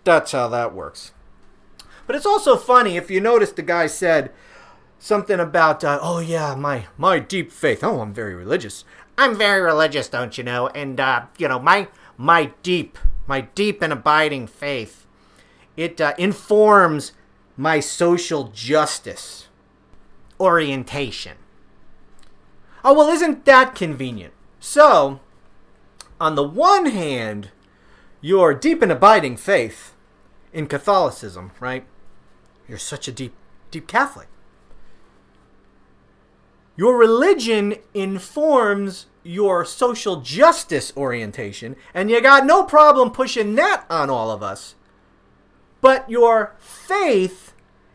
[0.04, 1.12] that's how that works.
[2.08, 4.32] But it's also funny if you notice the guy said
[4.98, 7.84] something about uh, oh yeah, my my deep faith.
[7.84, 8.84] Oh, I'm very religious.
[9.18, 10.68] I'm very religious, don't you know?
[10.70, 11.88] And uh, you know, my
[12.18, 12.98] my deep,
[13.28, 15.06] my deep and abiding faith,
[15.78, 17.12] it uh, informs
[17.56, 19.49] my social justice
[20.40, 21.38] orientation.
[22.84, 24.34] Oh, well, isn't that convenient?
[24.60, 25.20] So,
[26.20, 27.52] on the one hand,
[28.22, 29.94] your deep and abiding faith
[30.54, 31.86] in Catholicism, right?
[32.68, 33.34] You're such a deep,
[33.72, 34.28] deep Catholic.
[36.76, 44.10] Your religion informs your social justice orientation, and you got no problem pushing that on
[44.10, 44.76] all of us.
[45.82, 47.49] But your faith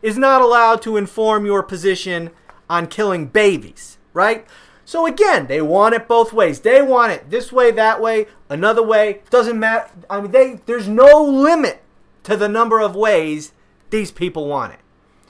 [0.05, 2.29] is not allowed to inform your position
[2.69, 4.45] on killing babies, right?
[4.85, 6.59] So again, they want it both ways.
[6.59, 9.23] They want it this way, that way, another way.
[9.31, 9.89] Doesn't matter.
[10.07, 11.81] I mean, they there's no limit
[12.21, 13.53] to the number of ways
[13.89, 14.79] these people want it.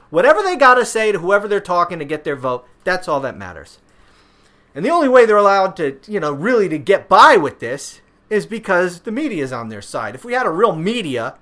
[0.10, 3.22] Whatever they got to say to whoever they're talking to get their vote, that's all
[3.22, 3.80] that matters.
[4.76, 8.02] And the only way they're allowed to, you know, really to get by with this
[8.30, 10.16] is because the media is on their side.
[10.16, 11.38] If we had a real media,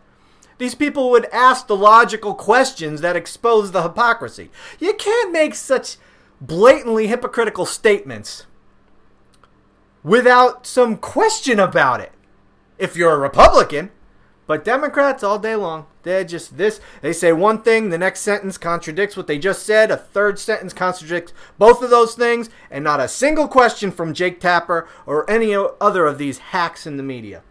[0.64, 4.50] these people would ask the logical questions that expose the hypocrisy.
[4.80, 5.98] You can't make such
[6.40, 8.46] blatantly hypocritical statements
[10.04, 12.14] without some question about it.
[12.78, 13.92] If you're a Republican,
[14.48, 16.80] but Democrats all day long, they're just this.
[17.02, 20.72] They say one thing, the next sentence contradicts what they just said, a third sentence
[20.72, 25.54] contradicts both of those things, and not a single question from Jake Tapper or any
[25.54, 27.44] other of these hacks in the media.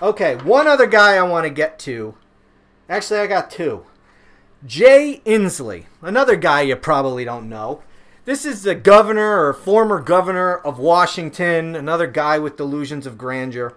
[0.00, 2.14] Okay, one other guy I want to get to.
[2.88, 3.84] Actually, I got two.
[4.64, 7.82] Jay Inslee, another guy you probably don't know.
[8.24, 13.76] This is the governor or former governor of Washington, another guy with delusions of grandeur.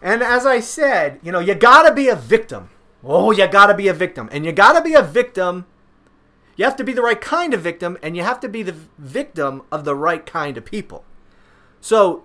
[0.00, 2.70] And as I said, you know, you gotta be a victim.
[3.02, 4.28] Oh, you gotta be a victim.
[4.30, 5.66] And you gotta be a victim.
[6.56, 8.76] You have to be the right kind of victim, and you have to be the
[8.98, 11.04] victim of the right kind of people.
[11.80, 12.24] So,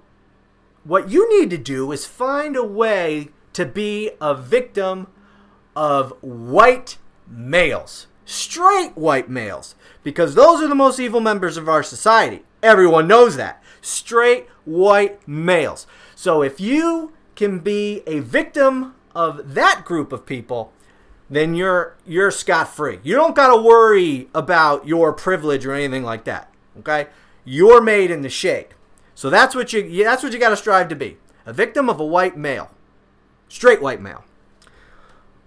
[0.85, 5.07] what you need to do is find a way to be a victim
[5.75, 11.83] of white males, straight white males, because those are the most evil members of our
[11.83, 12.43] society.
[12.61, 13.63] Everyone knows that.
[13.81, 15.87] Straight white males.
[16.15, 20.71] So if you can be a victim of that group of people,
[21.29, 22.99] then you're you're scot free.
[23.03, 26.51] You don't got to worry about your privilege or anything like that.
[26.79, 27.07] Okay?
[27.43, 28.67] You're made in the shade.
[29.15, 31.17] So that's what you that's what you got to strive to be.
[31.45, 32.69] A victim of a white male.
[33.47, 34.23] Straight white male.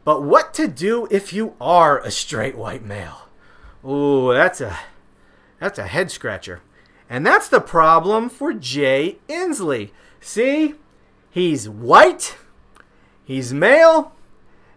[0.05, 3.29] But what to do if you are a straight white male?
[3.87, 4.77] Ooh, that's a
[5.61, 6.63] that's a head scratcher.
[7.11, 9.91] And that's the problem for Jay Inslee.
[10.21, 10.75] See?
[11.31, 12.37] He's white,
[13.25, 14.13] he's male,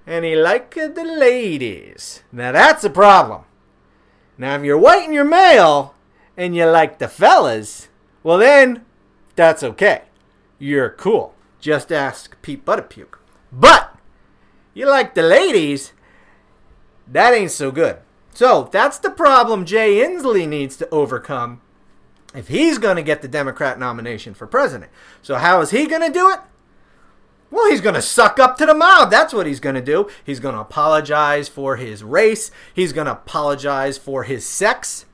[0.05, 2.23] and he like the ladies.
[2.31, 3.43] Now that's a problem.
[4.37, 5.95] Now if you're white and you're male
[6.35, 7.87] and you like the fellas,
[8.23, 8.85] well then
[9.35, 10.03] that's okay.
[10.59, 11.33] You're cool.
[11.59, 13.15] Just ask Pete Buttigieg.
[13.51, 13.95] But
[14.73, 15.93] you like the ladies,
[17.07, 17.97] that ain't so good.
[18.33, 21.61] So that's the problem Jay Inslee needs to overcome
[22.33, 24.91] if he's going to get the Democrat nomination for president.
[25.21, 26.39] So how is he going to do it?
[27.49, 29.11] Well, he's going to suck up to the mob.
[29.11, 30.09] That's what he's going to do.
[30.23, 32.49] He's going to apologize for his race.
[32.73, 35.05] He's going to apologize for his sex.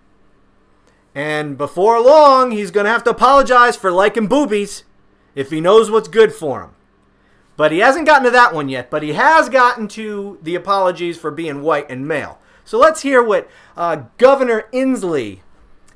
[1.17, 4.83] And before long, he's going to have to apologize for liking boobies
[5.33, 6.75] if he knows what's good for him.
[7.55, 11.17] But he hasn't gotten to that one yet, but he has gotten to the apologies
[11.17, 12.37] for being white and male.
[12.65, 15.39] So let's hear what uh, Governor Inslee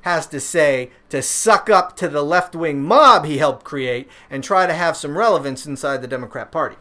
[0.00, 4.42] has to say to suck up to the left wing mob he helped create and
[4.42, 6.74] try to have some relevance inside the Democrat Party.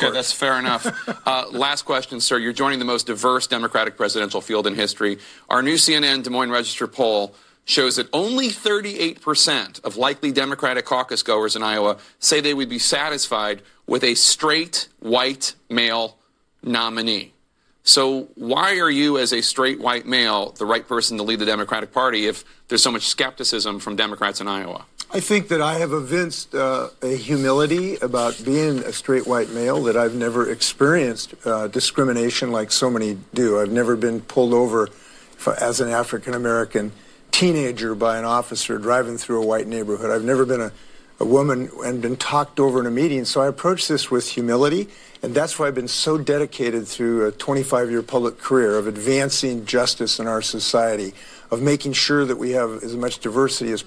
[0.00, 0.86] Okay, that's fair enough.
[1.28, 2.38] Uh, last question, sir.
[2.38, 5.18] You're joining the most diverse Democratic presidential field in history.
[5.50, 7.34] Our new CNN Des Moines Register poll
[7.66, 12.78] shows that only 38% of likely Democratic caucus goers in Iowa say they would be
[12.78, 16.16] satisfied with a straight white male
[16.62, 17.34] nominee.
[17.82, 21.46] So, why are you, as a straight white male, the right person to lead the
[21.46, 24.86] Democratic Party if there's so much skepticism from Democrats in Iowa?
[25.10, 29.82] I think that I have evinced uh, a humility about being a straight white male
[29.84, 33.58] that I've never experienced uh, discrimination like so many do.
[33.58, 36.92] I've never been pulled over for, as an African American
[37.30, 40.10] teenager by an officer driving through a white neighborhood.
[40.10, 40.72] I've never been a,
[41.18, 43.24] a woman and been talked over in a meeting.
[43.24, 44.90] So I approach this with humility.
[45.22, 49.64] And that's why I've been so dedicated through a 25 year public career of advancing
[49.64, 51.14] justice in our society,
[51.50, 53.84] of making sure that we have as much diversity as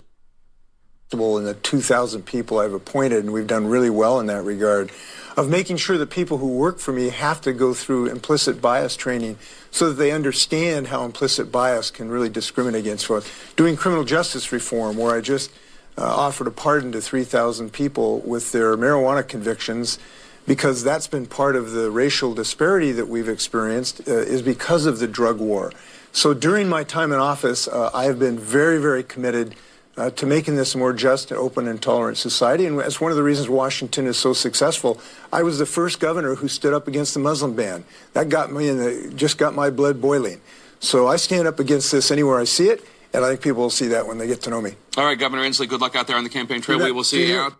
[1.12, 4.91] in the 2,000 people I've appointed, and we've done really well in that regard,
[5.36, 8.95] of making sure that people who work for me have to go through implicit bias
[8.95, 9.38] training
[9.72, 13.30] so that they understand how implicit bias can really discriminate against folks.
[13.57, 15.51] Doing criminal justice reform, where I just
[15.97, 19.99] uh, offered a pardon to 3,000 people with their marijuana convictions
[20.47, 24.99] because that's been part of the racial disparity that we've experienced uh, is because of
[24.99, 25.74] the drug war.
[26.14, 29.55] So during my time in office, uh, I have been very, very committed
[30.02, 32.66] uh, to making this a more just, open, and tolerant society.
[32.66, 34.99] And that's one of the reasons Washington is so successful.
[35.32, 37.84] I was the first governor who stood up against the Muslim ban.
[38.14, 40.41] That got me in the, just got my blood boiling.
[40.80, 42.84] So I stand up against this anywhere I see it,
[43.14, 44.74] and I think people will see that when they get to know me.
[44.97, 46.80] All right, Governor Inslee, good luck out there on the campaign trail.
[46.80, 47.54] We will see you out.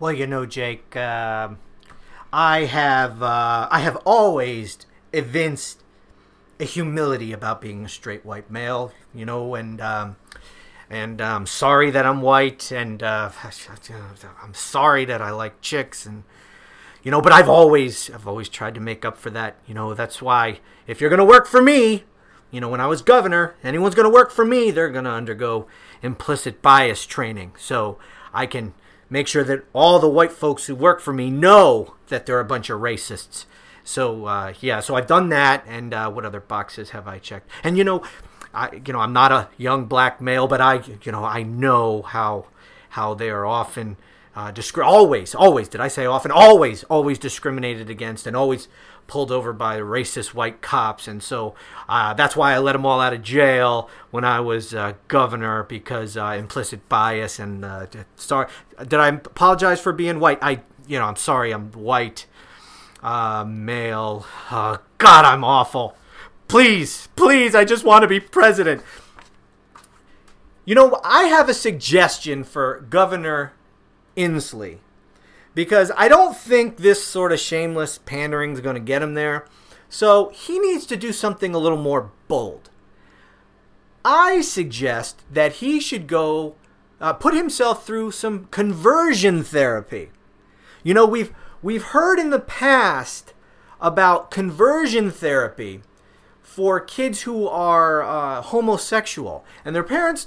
[0.00, 1.50] Well, you know, Jake, uh,
[2.32, 4.78] I have uh, I have always
[5.12, 5.82] evinced
[6.60, 10.16] a humility about being a straight white male, you know, and um,
[10.90, 13.30] and I'm um, sorry that I'm white, and uh,
[14.42, 16.24] I'm sorry that I like chicks, and
[17.02, 19.56] you know, but I've always I've always tried to make up for that.
[19.66, 22.04] You know, that's why if you're gonna work for me,
[22.50, 25.66] you know, when I was governor, anyone's gonna work for me, they're gonna undergo
[26.02, 27.98] implicit bias training, so
[28.32, 28.74] I can
[29.10, 32.44] make sure that all the white folks who work for me know that they're a
[32.44, 33.44] bunch of racists.
[33.84, 37.50] So uh, yeah, so I've done that, and uh, what other boxes have I checked?
[37.64, 38.02] And you know,
[38.54, 42.02] I you know I'm not a young black male, but I you know I know
[42.02, 42.46] how
[42.90, 43.96] how they are often
[44.34, 48.68] uh, discri- always always did I say often always always discriminated against and always
[49.06, 51.54] pulled over by racist white cops, and so
[51.88, 55.64] uh, that's why I let them all out of jail when I was uh, governor
[55.64, 57.86] because uh, implicit bias and uh,
[58.16, 58.48] sorry.
[58.78, 60.38] Did I apologize for being white?
[60.42, 62.26] I you know I'm sorry I'm white,
[63.02, 64.26] uh, male.
[64.50, 65.96] Uh, God, I'm awful.
[66.48, 68.82] Please, please, I just want to be president.
[70.64, 73.52] You know, I have a suggestion for Governor
[74.16, 74.78] Inslee
[75.54, 79.46] because I don't think this sort of shameless pandering is going to get him there.
[79.90, 82.70] So he needs to do something a little more bold.
[84.04, 86.54] I suggest that he should go
[87.00, 90.10] uh, put himself through some conversion therapy.
[90.82, 91.32] You know, we've
[91.62, 93.34] we've heard in the past
[93.80, 95.82] about conversion therapy
[96.58, 100.26] for kids who are uh, homosexual, and their parents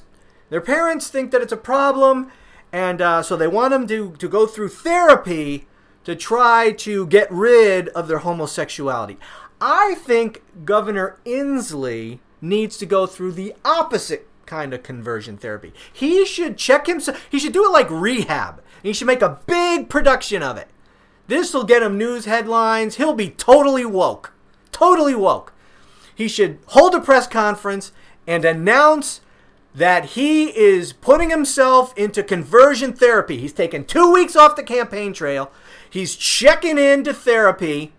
[0.49, 2.31] their parents think that it's a problem,
[2.71, 5.67] and uh, so they want them to to go through therapy
[6.05, 9.17] to try to get rid of their homosexuality.
[9.59, 15.73] I think Governor Inslee needs to go through the opposite kind of conversion therapy.
[15.91, 17.27] He should check himself.
[17.29, 18.63] He should do it like rehab.
[18.81, 20.69] He should make a big production of it.
[21.27, 22.95] This will get him news headlines.
[22.95, 24.31] He'll be totally woke.
[24.71, 25.51] Totally woke
[26.13, 27.91] he should hold a press conference
[28.27, 29.21] and announce
[29.73, 33.37] that he is putting himself into conversion therapy.
[33.37, 35.51] He's taken two weeks off the campaign trail.
[35.89, 37.93] He's checking into therapy,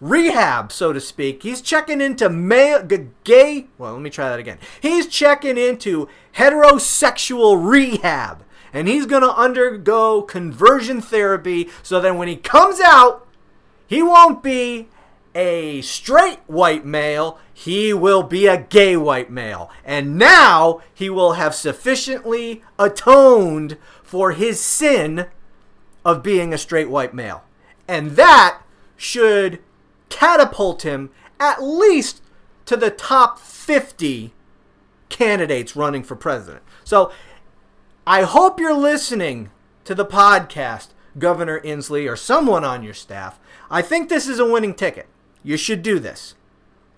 [0.00, 1.42] rehab, so to speak.
[1.42, 2.82] He's checking into male,
[3.24, 3.68] gay.
[3.78, 4.58] Well, let me try that again.
[4.80, 8.44] He's checking into heterosexual rehab.
[8.72, 13.26] And he's going to undergo conversion therapy so that when he comes out,
[13.86, 14.88] he won't be
[15.34, 19.70] a straight white male, he will be a gay white male.
[19.84, 25.26] And now he will have sufficiently atoned for his sin
[26.04, 27.44] of being a straight white male.
[27.86, 28.62] And that
[28.96, 29.60] should
[30.08, 32.22] catapult him at least
[32.66, 34.32] to the top 50
[35.08, 36.62] candidates running for president.
[36.84, 37.12] So
[38.06, 39.50] I hope you're listening
[39.84, 43.38] to the podcast, Governor Inslee, or someone on your staff.
[43.70, 45.06] I think this is a winning ticket.
[45.48, 46.34] You should do this.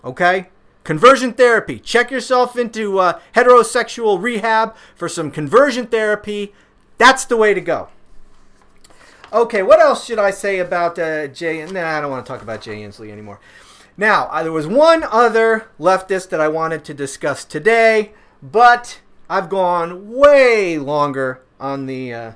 [0.03, 0.49] Okay?
[0.83, 1.79] Conversion therapy.
[1.79, 6.53] Check yourself into uh, heterosexual rehab for some conversion therapy.
[6.97, 7.87] That's the way to go.
[9.31, 11.65] Okay, what else should I say about uh, Jay?
[11.65, 13.39] Nah, I don't want to talk about Jay Inslee anymore.
[13.95, 18.11] Now, uh, there was one other leftist that I wanted to discuss today,
[18.43, 18.99] but
[19.29, 22.31] I've gone way longer on the uh,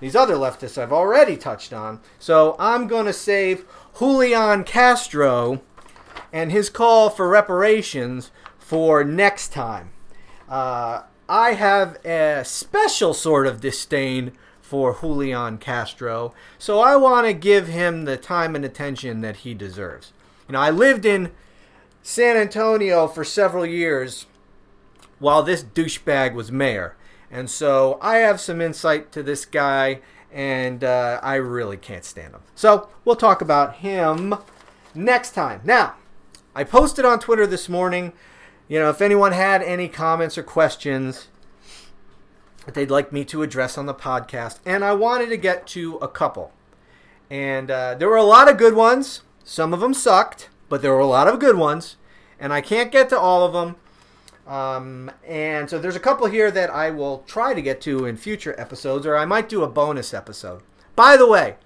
[0.00, 2.00] these other leftists I've already touched on.
[2.18, 3.66] So I'm going to save
[3.98, 5.62] Julian Castro
[6.30, 9.90] and his call for reparations for next time.
[10.48, 17.32] Uh, I have a special sort of disdain for Julian Castro, so I want to
[17.32, 20.12] give him the time and attention that he deserves.
[20.46, 21.32] You know, I lived in
[22.02, 24.26] San Antonio for several years
[25.18, 26.96] while this douchebag was mayor.
[27.30, 30.00] And so I have some insight to this guy,
[30.36, 32.42] and uh, I really can't stand him.
[32.54, 34.34] So we'll talk about him
[34.94, 35.62] next time.
[35.64, 35.94] Now,
[36.54, 38.12] I posted on Twitter this morning,
[38.68, 41.28] you know, if anyone had any comments or questions
[42.66, 45.96] that they'd like me to address on the podcast, and I wanted to get to
[45.96, 46.52] a couple.
[47.30, 49.22] And uh, there were a lot of good ones.
[49.42, 51.96] Some of them sucked, but there were a lot of good ones.
[52.38, 53.76] And I can't get to all of them.
[54.46, 58.16] Um, and so there's a couple here that I will try to get to in
[58.16, 60.62] future episodes, or I might do a bonus episode.
[60.94, 61.56] By the way,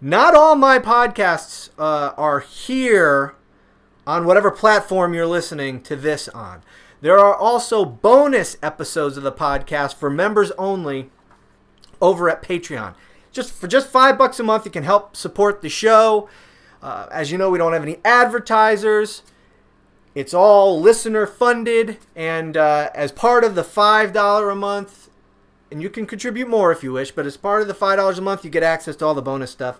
[0.00, 3.34] not all my podcasts uh, are here
[4.06, 6.62] on whatever platform you're listening to this on.
[7.00, 11.10] There are also bonus episodes of the podcast for members only
[12.00, 12.94] over at Patreon.
[13.30, 16.28] Just for just five bucks a month, you can help support the show.
[16.82, 19.22] Uh, as you know, we don't have any advertisers.
[20.16, 25.10] It's all listener funded, and uh, as part of the five dollar a month,
[25.70, 28.16] and you can contribute more if you wish, but as part of the five dollars
[28.16, 29.78] a month, you get access to all the bonus stuff.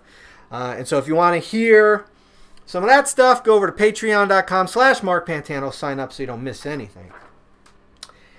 [0.51, 2.05] Uh, and so, if you want to hear
[2.67, 5.73] some of that stuff, go over to Patreon.com/slash Mark Pantano.
[5.73, 7.11] Sign up so you don't miss anything.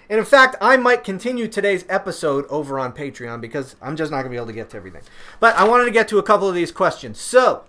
[0.09, 4.19] And in fact, I might continue today's episode over on Patreon because I'm just not
[4.19, 5.03] going to be able to get to everything.
[5.41, 7.21] But I wanted to get to a couple of these questions.
[7.21, 7.65] So,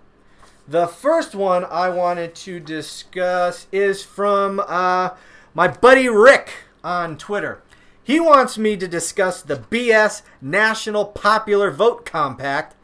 [0.70, 5.12] the first one I wanted to discuss is from uh,
[5.56, 6.52] my buddy Rick
[6.84, 7.64] on Twitter.
[8.04, 12.76] He wants me to discuss the BS National Popular Vote Compact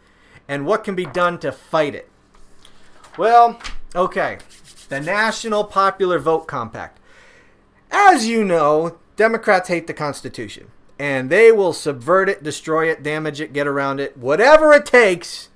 [0.48, 2.10] and what can be done to fight it.
[3.20, 3.60] Well,
[3.96, 4.40] okay.
[4.90, 7.00] The National Popular Vote Compact.
[7.92, 10.68] As you know, Democrats hate the Constitution,
[10.98, 15.50] and they will subvert it, destroy it, damage it, get around it, whatever it takes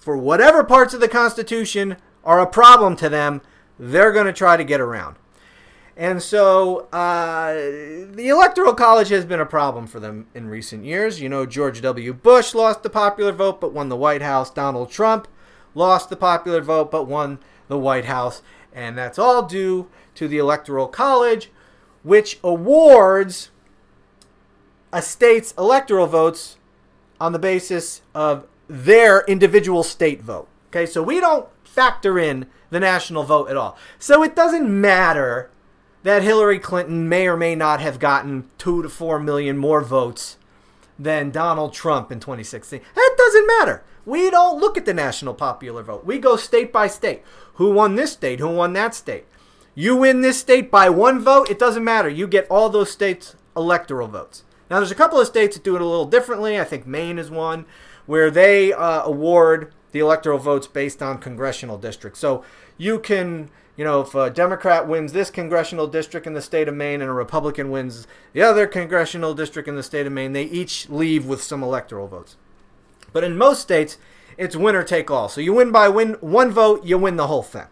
[0.00, 3.42] for whatever parts of the Constitution are a problem to them,
[3.78, 5.16] they're going to try to get around.
[5.96, 11.20] And so uh, the Electoral College has been a problem for them in recent years.
[11.20, 12.14] You know, George W.
[12.14, 14.50] Bush lost the popular vote but won the White House.
[14.50, 15.28] Donald Trump
[15.74, 17.38] lost the popular vote but won
[17.68, 18.40] the White House.
[18.72, 21.50] And that's all due to the Electoral College,
[22.02, 23.50] which awards
[24.92, 26.56] a state's electoral votes
[27.20, 30.46] on the basis of their individual state vote.
[30.68, 33.76] Okay, so we don't factor in the national vote at all.
[33.98, 35.50] So it doesn't matter
[36.04, 40.36] that Hillary Clinton may or may not have gotten two to four million more votes
[40.98, 42.80] than Donald Trump in 2016.
[42.94, 43.82] That doesn't matter.
[44.06, 46.04] We don't look at the national popular vote.
[46.04, 47.22] We go state by state.
[47.54, 48.38] Who won this state?
[48.38, 49.26] Who won that state?
[49.74, 52.08] You win this state by one vote, it doesn't matter.
[52.08, 54.44] You get all those states' electoral votes.
[54.70, 56.58] Now, there's a couple of states that do it a little differently.
[56.58, 57.66] I think Maine is one
[58.06, 62.20] where they uh, award the electoral votes based on congressional districts.
[62.20, 62.44] So
[62.78, 66.74] you can, you know, if a Democrat wins this congressional district in the state of
[66.74, 70.44] Maine and a Republican wins the other congressional district in the state of Maine, they
[70.44, 72.36] each leave with some electoral votes.
[73.12, 73.98] But in most states,
[74.36, 75.28] it's winner take all.
[75.28, 77.66] So you win by win one vote, you win the whole thing.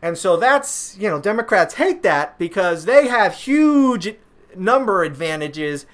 [0.00, 4.14] And so that's, you know, Democrats hate that because they have huge
[4.56, 5.86] number advantages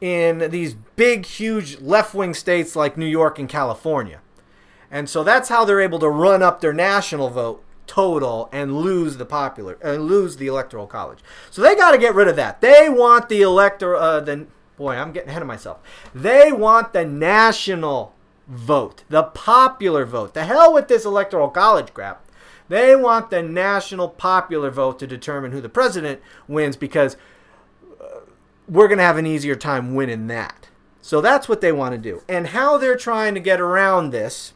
[0.00, 4.20] in these big, huge left wing states like New York and California.
[4.90, 9.16] And so that's how they're able to run up their national vote total and lose
[9.16, 11.20] the popular and uh, lose the electoral college.
[11.50, 12.60] So they got to get rid of that.
[12.60, 15.78] They want the elector uh, the boy, I'm getting ahead of myself.
[16.14, 18.14] They want the national
[18.46, 20.34] vote, the popular vote.
[20.34, 22.22] The hell with this electoral college crap.
[22.68, 27.16] They want the national popular vote to determine who the president wins because
[28.68, 30.68] we're going to have an easier time winning that.
[31.00, 32.22] So that's what they want to do.
[32.28, 34.54] And how they're trying to get around this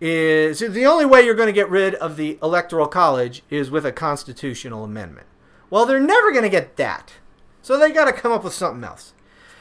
[0.00, 3.86] is the only way you're going to get rid of the Electoral College is with
[3.86, 5.26] a constitutional amendment.
[5.70, 7.14] Well, they're never going to get that.
[7.62, 9.14] So they got to come up with something else.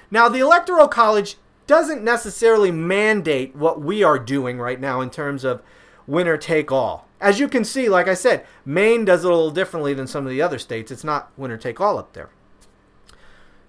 [0.10, 1.38] Now, the Electoral College
[1.68, 5.62] doesn't necessarily mandate what we are doing right now in terms of
[6.06, 7.08] winner take all.
[7.22, 10.26] as you can see, like I said, Maine does it a little differently than some
[10.26, 10.92] of the other states.
[10.92, 12.30] It's not winner take all up there.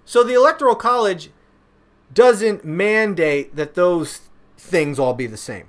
[0.05, 1.31] So the Electoral College
[2.13, 4.21] doesn't mandate that those
[4.57, 5.69] things all be the same.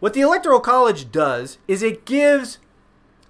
[0.00, 2.58] What the Electoral College does is it gives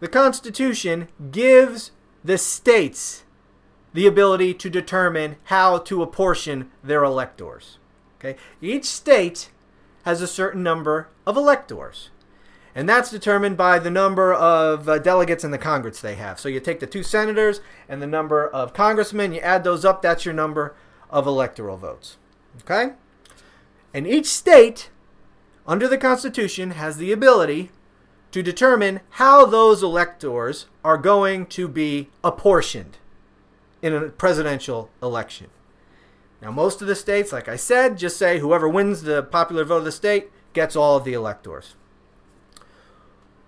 [0.01, 1.91] the Constitution gives
[2.23, 3.25] the states
[3.95, 7.79] the ability to determine how to apportion their electors.
[8.19, 8.39] Okay?
[8.61, 9.51] Each state
[10.05, 12.11] has a certain number of electors.
[12.77, 16.39] And that's determined by the number of uh, delegates in the Congress they have.
[16.39, 20.03] So you take the two senators and the number of congressmen, you add those up,
[20.03, 20.77] that's your number
[21.09, 22.19] of electoral votes.
[22.61, 22.93] Okay?
[23.95, 24.91] And each state,
[25.67, 27.71] under the Constitution, has the ability
[28.33, 32.99] to determine how those electors are going to be apportioned
[33.81, 35.47] in a presidential election.
[36.43, 39.79] Now, most of the states, like I said, just say whoever wins the popular vote
[39.79, 41.75] of the state gets all of the electors.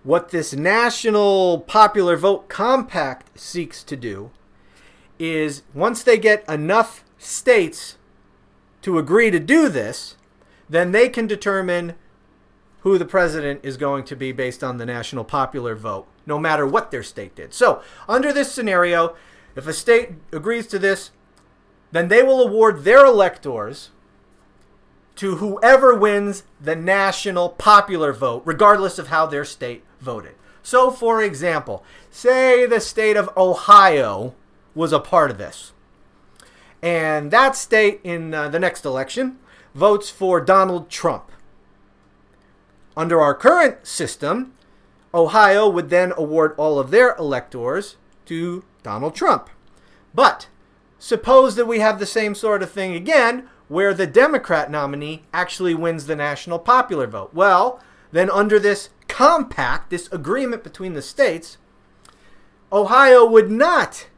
[0.05, 4.31] What this National Popular Vote Compact seeks to do
[5.19, 7.99] is once they get enough states
[8.83, 10.17] to agree to do this,
[10.69, 11.95] then they can determine
[12.83, 16.65] who the president is going to be based on the national popular vote, no matter
[16.65, 17.53] what their state did.
[17.53, 19.17] So, under this scenario,
[19.57, 21.11] if a state agrees to this,
[21.91, 23.91] then they will award their electors
[25.17, 30.35] to whoever wins the national popular vote, regardless of how their state voted.
[30.63, 34.35] So, for example, say the state of Ohio
[34.75, 35.73] was a part of this.
[36.83, 39.39] And that state in uh, the next election
[39.75, 41.31] votes for Donald Trump.
[42.97, 44.55] Under our current system,
[45.15, 47.97] Ohio would then award all of their electors
[48.27, 49.49] to Donald Trump.
[50.15, 50.49] But
[50.99, 55.75] suppose that we have the same sort of thing again where the Democrat nominee actually
[55.75, 57.33] wins the national popular vote.
[57.35, 57.81] Well,
[58.13, 61.59] then under this compact, this agreement between the states,
[62.73, 64.09] Ohio would not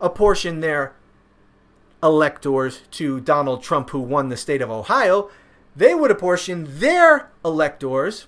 [0.00, 0.94] apportion their
[2.02, 5.30] electors to Donald Trump, who won the state of Ohio.
[5.74, 8.26] They would apportion their electors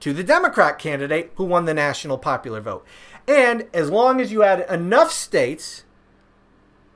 [0.00, 2.84] to the Democrat candidate who won the national popular vote.
[3.28, 5.84] And as long as you had enough states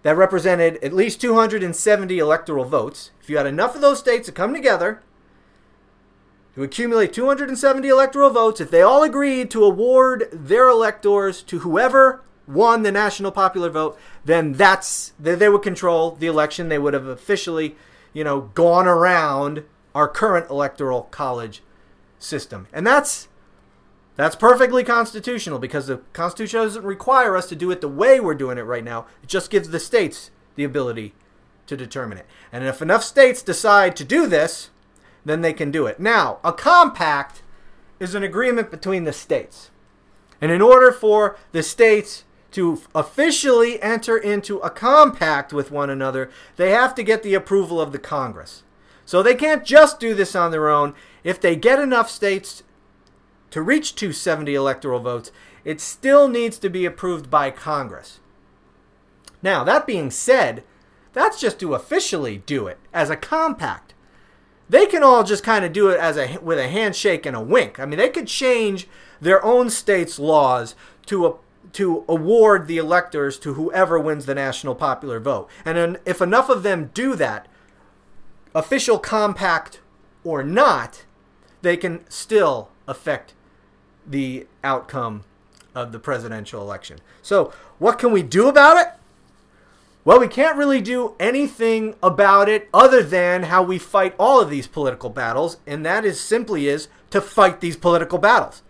[0.02, 4.32] that represented at least 270 electoral votes, if you had enough of those states to
[4.32, 5.02] come together
[6.56, 12.24] to accumulate 270 electoral votes, if they all agreed to award their electors to whoever
[12.48, 16.70] won the national popular vote, then that's they would control the election.
[16.70, 17.76] They would have officially,
[18.14, 21.62] you know, gone around our current electoral college
[22.18, 22.68] system.
[22.72, 23.28] And that's
[24.14, 28.34] that's perfectly constitutional because the Constitution doesn't require us to do it the way we're
[28.34, 29.04] doing it right now.
[29.22, 31.12] It just gives the states the ability
[31.66, 32.26] to determine it.
[32.50, 34.70] And if enough states decide to do this,
[35.26, 35.98] then they can do it.
[35.98, 37.42] Now, a compact
[37.98, 39.70] is an agreement between the states.
[40.40, 46.30] And in order for the states to officially enter into a compact with one another,
[46.56, 48.62] they have to get the approval of the Congress.
[49.04, 50.94] So they can't just do this on their own.
[51.24, 52.62] If they get enough states
[53.50, 55.32] to reach 270 electoral votes,
[55.64, 58.20] it still needs to be approved by Congress.
[59.42, 60.62] Now, that being said,
[61.12, 63.94] that's just to officially do it as a compact.
[64.68, 67.40] They can all just kind of do it as a with a handshake and a
[67.40, 67.78] wink.
[67.78, 68.88] I mean, they could change
[69.20, 70.74] their own state's laws
[71.06, 71.34] to a,
[71.72, 75.48] to award the electors to whoever wins the national popular vote.
[75.64, 77.46] And if enough of them do that,
[78.54, 79.80] official compact
[80.24, 81.04] or not,
[81.62, 83.34] they can still affect
[84.06, 85.24] the outcome
[85.74, 86.98] of the presidential election.
[87.22, 88.92] So, what can we do about it?
[90.06, 94.48] Well, we can't really do anything about it other than how we fight all of
[94.48, 98.62] these political battles, and that is simply is to fight these political battles.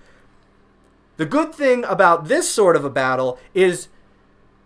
[1.18, 3.88] The good thing about this sort of a battle is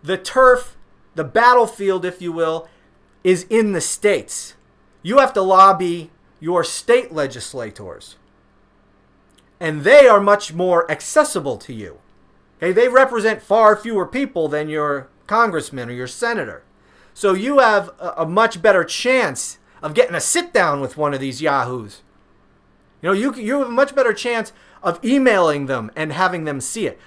[0.04, 0.76] the turf,
[1.16, 2.68] the battlefield, if you will,
[3.24, 4.54] is in the states.
[5.02, 8.14] You have to lobby your state legislators
[9.58, 11.98] and they are much more accessible to you.
[12.58, 16.64] Okay, they represent far fewer people than your congressman or your senator.
[17.14, 21.14] So you have a, a much better chance of getting a sit down with one
[21.14, 22.02] of these yahoos.
[23.00, 24.52] You know, you you have a much better chance
[24.82, 26.98] of emailing them and having them see it.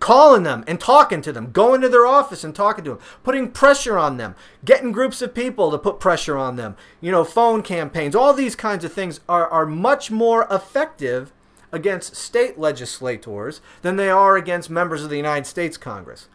[0.00, 3.50] Calling them and talking to them, going to their office and talking to them, putting
[3.50, 4.34] pressure on them,
[4.64, 8.56] getting groups of people to put pressure on them, you know, phone campaigns, all these
[8.56, 11.32] kinds of things are, are much more effective
[11.72, 16.28] against state legislators than they are against members of the United States Congress.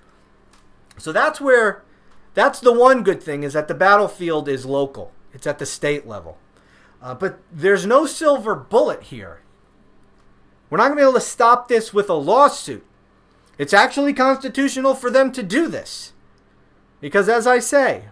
[0.97, 1.83] So that's where
[2.33, 5.11] that's the one good thing is that the battlefield is local.
[5.33, 6.37] It's at the state level.
[7.01, 9.41] Uh, but there's no silver bullet here.
[10.69, 12.85] We're not going to be able to stop this with a lawsuit.
[13.57, 16.13] It's actually constitutional for them to do this.
[17.01, 18.05] Because, as I say,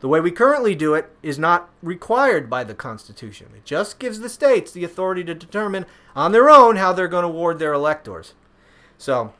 [0.00, 3.48] the way we currently do it is not required by the Constitution.
[3.54, 7.22] It just gives the states the authority to determine on their own how they're going
[7.22, 8.34] to ward their electors.
[8.98, 9.34] So,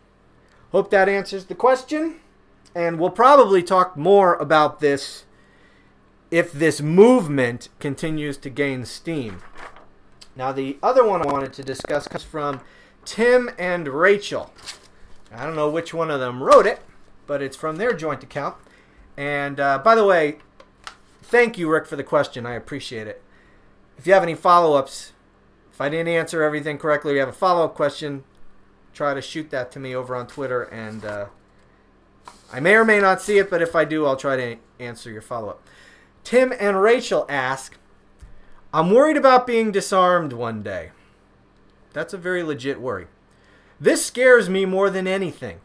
[0.70, 2.20] hope that answers the question.
[2.74, 5.24] And we'll probably talk more about this
[6.30, 9.42] if this movement continues to gain steam.
[10.36, 12.60] Now, the other one I wanted to discuss comes from
[13.04, 14.52] Tim and Rachel.
[15.32, 16.80] I don't know which one of them wrote it,
[17.26, 18.56] but it's from their joint account.
[19.16, 20.38] And uh, by the way,
[21.22, 22.46] thank you, Rick, for the question.
[22.46, 23.22] I appreciate it.
[23.98, 25.12] If you have any follow ups,
[25.72, 28.24] if I didn't answer everything correctly, you have a follow up question,
[28.94, 30.62] try to shoot that to me over on Twitter.
[30.62, 31.26] And uh,
[32.52, 35.10] I may or may not see it, but if I do, I'll try to answer
[35.10, 35.62] your follow up.
[36.24, 37.76] Tim and Rachel ask
[38.72, 40.90] I'm worried about being disarmed one day.
[41.92, 43.08] That's a very legit worry.
[43.80, 45.58] This scares me more than anything.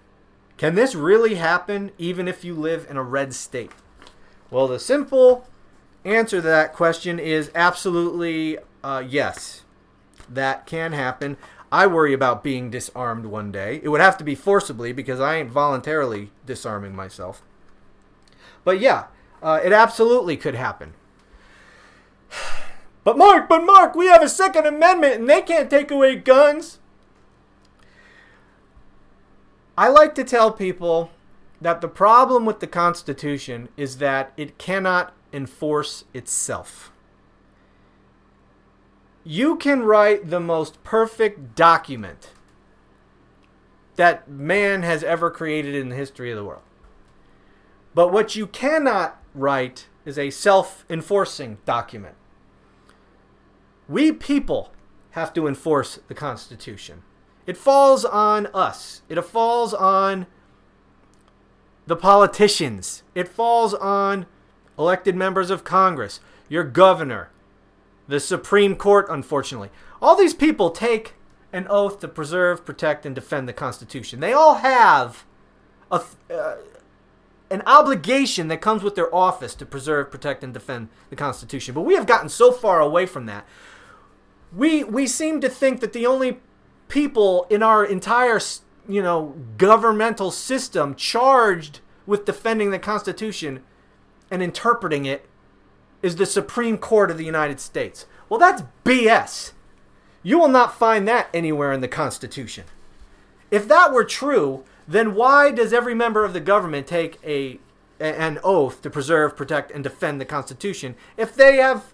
[0.57, 3.71] Can this really happen even if you live in a red state?
[4.49, 5.47] Well, the simple
[6.03, 9.63] answer to that question is absolutely uh, yes.
[10.27, 11.37] That can happen.
[11.75, 13.81] I worry about being disarmed one day.
[13.83, 17.41] It would have to be forcibly because I ain't voluntarily disarming myself.
[18.63, 19.07] But yeah,
[19.43, 20.93] uh, it absolutely could happen.
[23.03, 26.79] But Mark, but Mark, we have a Second Amendment and they can't take away guns.
[29.77, 31.11] I like to tell people
[31.61, 36.91] that the problem with the Constitution is that it cannot enforce itself.
[39.27, 42.29] You can write the most perfect document
[43.95, 46.61] that man has ever created in the history of the world.
[47.95, 52.13] But what you cannot write is a self enforcing document.
[53.89, 54.71] We people
[55.11, 57.01] have to enforce the Constitution.
[57.47, 59.01] It falls on us.
[59.09, 60.27] It falls on
[61.87, 63.01] the politicians.
[63.15, 64.27] It falls on
[64.77, 67.31] elected members of Congress, your governor,
[68.07, 69.69] the Supreme Court, unfortunately.
[70.01, 71.13] All these people take
[71.51, 74.19] an oath to preserve, protect, and defend the Constitution.
[74.19, 75.25] They all have
[75.91, 76.57] a, uh,
[77.49, 81.73] an obligation that comes with their office to preserve, protect, and defend the Constitution.
[81.73, 83.45] But we have gotten so far away from that.
[84.55, 86.39] We, we seem to think that the only
[86.87, 88.39] people in our entire,
[88.87, 93.63] you know, governmental system charged with defending the Constitution
[94.29, 95.25] and interpreting it
[96.01, 98.05] is the Supreme Court of the United States.
[98.29, 99.51] Well, that's BS.
[100.23, 102.65] You will not find that anywhere in the Constitution.
[103.51, 107.59] If that were true, then why does every member of the government take a
[107.97, 111.93] an oath to preserve, protect, and defend the Constitution if they have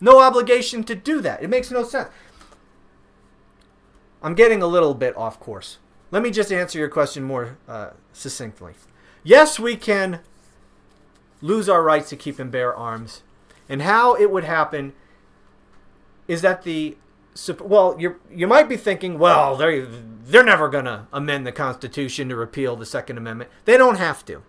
[0.00, 1.42] no obligation to do that?
[1.42, 2.08] It makes no sense.
[4.22, 5.78] I'm getting a little bit off course.
[6.10, 8.74] Let me just answer your question more uh, succinctly.
[9.22, 10.20] Yes, we can
[11.40, 13.22] lose our rights to keep and bear arms.
[13.68, 14.94] And how it would happen
[16.26, 16.96] is that the
[17.60, 22.28] well, you you might be thinking, well, they they're never going to amend the Constitution
[22.28, 23.50] to repeal the Second Amendment.
[23.64, 24.42] They don't have to.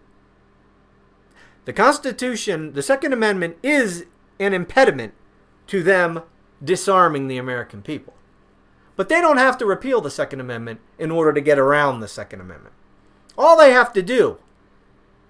[1.65, 4.05] The Constitution, the Second Amendment is
[4.39, 5.13] an impediment
[5.67, 6.23] to them
[6.63, 8.13] disarming the American people.
[8.95, 12.07] But they don't have to repeal the Second Amendment in order to get around the
[12.07, 12.73] Second Amendment.
[13.37, 14.39] All they have to do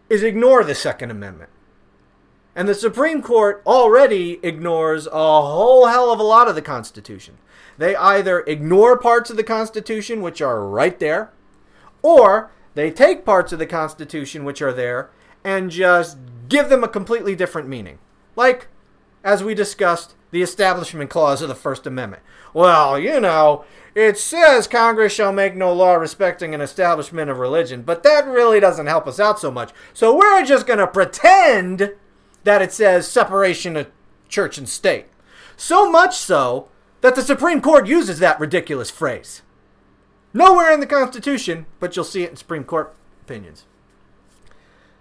[0.10, 1.52] is ignore the Second Amendment.
[2.60, 7.38] And the Supreme Court already ignores a whole hell of a lot of the Constitution.
[7.78, 11.32] They either ignore parts of the Constitution, which are right there,
[12.02, 15.10] or they take parts of the Constitution, which are there,
[15.42, 16.18] and just
[16.50, 17.98] give them a completely different meaning.
[18.36, 18.68] Like,
[19.24, 22.24] as we discussed, the Establishment Clause of the First Amendment.
[22.54, 23.64] Well, you know,
[23.96, 28.60] it says Congress shall make no law respecting an establishment of religion, but that really
[28.60, 29.72] doesn't help us out so much.
[29.94, 31.94] So we're just going to pretend
[32.50, 33.92] that it says separation of
[34.28, 35.06] church and state.
[35.56, 36.68] So much so
[37.02, 39.44] that the Supreme Court uses that ridiculous phrase.
[40.34, 43.66] Nowhere in the Constitution, but you'll see it in Supreme Court opinions.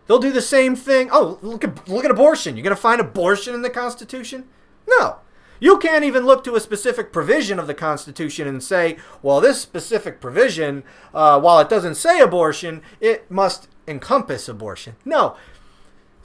[0.07, 1.09] They'll do the same thing.
[1.11, 2.55] Oh, look at look at abortion.
[2.55, 4.47] You're going to find abortion in the Constitution?
[4.87, 5.21] No.
[5.59, 9.59] You can't even look to a specific provision of the Constitution and say, well, this
[9.59, 10.85] specific provision,
[11.15, 14.97] uh, while it doesn't say abortion, it must encompass abortion.
[15.07, 15.35] No.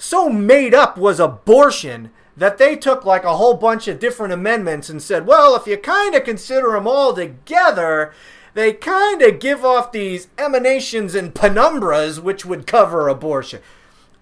[0.03, 4.89] So made up was abortion that they took like a whole bunch of different amendments
[4.89, 8.13] and said, well, if you kind of consider them all together,
[8.53, 13.61] they kind of give off these emanations and penumbras which would cover abortion.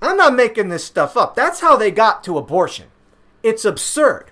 [0.04, 1.34] I'm not making this stuff up.
[1.34, 2.90] That's how they got to abortion.
[3.42, 4.30] It's absurd.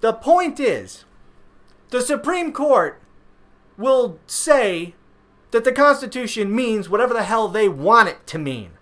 [0.00, 1.04] The point is,
[1.90, 3.00] the Supreme Court
[3.78, 4.96] will say
[5.52, 8.72] that the Constitution means whatever the hell they want it to mean.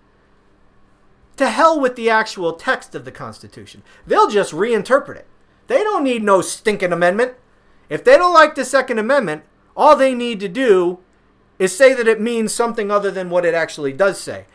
[1.41, 3.81] To hell with the actual text of the Constitution.
[4.05, 5.27] They'll just reinterpret it.
[5.65, 7.33] They don't need no stinking amendment.
[7.89, 9.41] If they don't like the Second Amendment,
[9.75, 10.99] all they need to do
[11.57, 14.45] is say that it means something other than what it actually does say.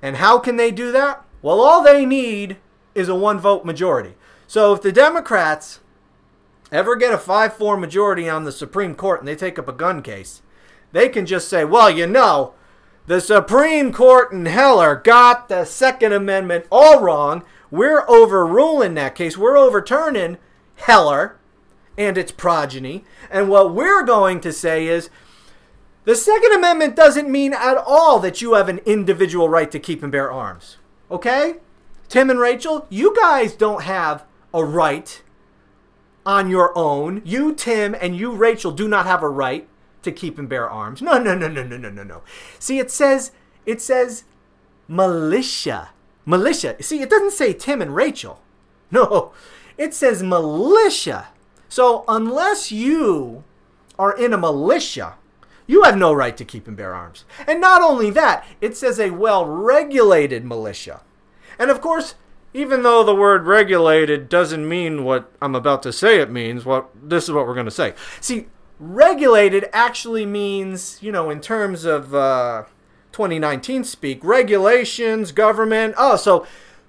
[0.00, 1.24] And how can they do that?
[1.42, 2.58] Well, all they need
[2.94, 4.14] is a one vote majority.
[4.46, 5.80] So if the Democrats
[6.70, 9.72] ever get a 5 4 majority on the Supreme Court and they take up a
[9.72, 10.42] gun case,
[10.92, 12.54] they can just say, well, you know,
[13.06, 17.44] the Supreme Court in Heller got the Second Amendment all wrong.
[17.70, 19.38] We're overruling that case.
[19.38, 20.38] We're overturning
[20.76, 21.36] Heller
[21.96, 23.04] and its progeny.
[23.30, 25.08] And what we're going to say is
[26.04, 30.02] the Second Amendment doesn't mean at all that you have an individual right to keep
[30.02, 30.76] and bear arms.
[31.10, 31.56] Okay?
[32.08, 34.24] Tim and Rachel, you guys don't have
[34.54, 35.22] a right
[36.24, 37.22] on your own.
[37.24, 39.68] You, Tim, and you, Rachel, do not have a right
[40.06, 41.02] to keep and bear arms.
[41.02, 42.22] No, no, no, no, no, no, no, no.
[42.58, 43.32] See, it says
[43.66, 44.24] it says
[44.88, 45.90] militia.
[46.24, 46.82] Militia.
[46.82, 48.40] See, it doesn't say Tim and Rachel.
[48.90, 49.32] No.
[49.76, 51.28] It says militia.
[51.68, 53.44] So unless you
[53.98, 55.16] are in a militia,
[55.66, 57.24] you have no right to keep and bear arms.
[57.46, 61.02] And not only that, it says a well regulated militia.
[61.58, 62.14] And of course,
[62.54, 66.88] even though the word regulated doesn't mean what I'm about to say it means, what
[66.94, 67.94] this is what we're going to say.
[68.20, 68.46] See,
[68.78, 72.64] regulated actually means, you know, in terms of uh,
[73.12, 75.94] 2019 speak, regulations, government.
[75.96, 76.46] Oh, so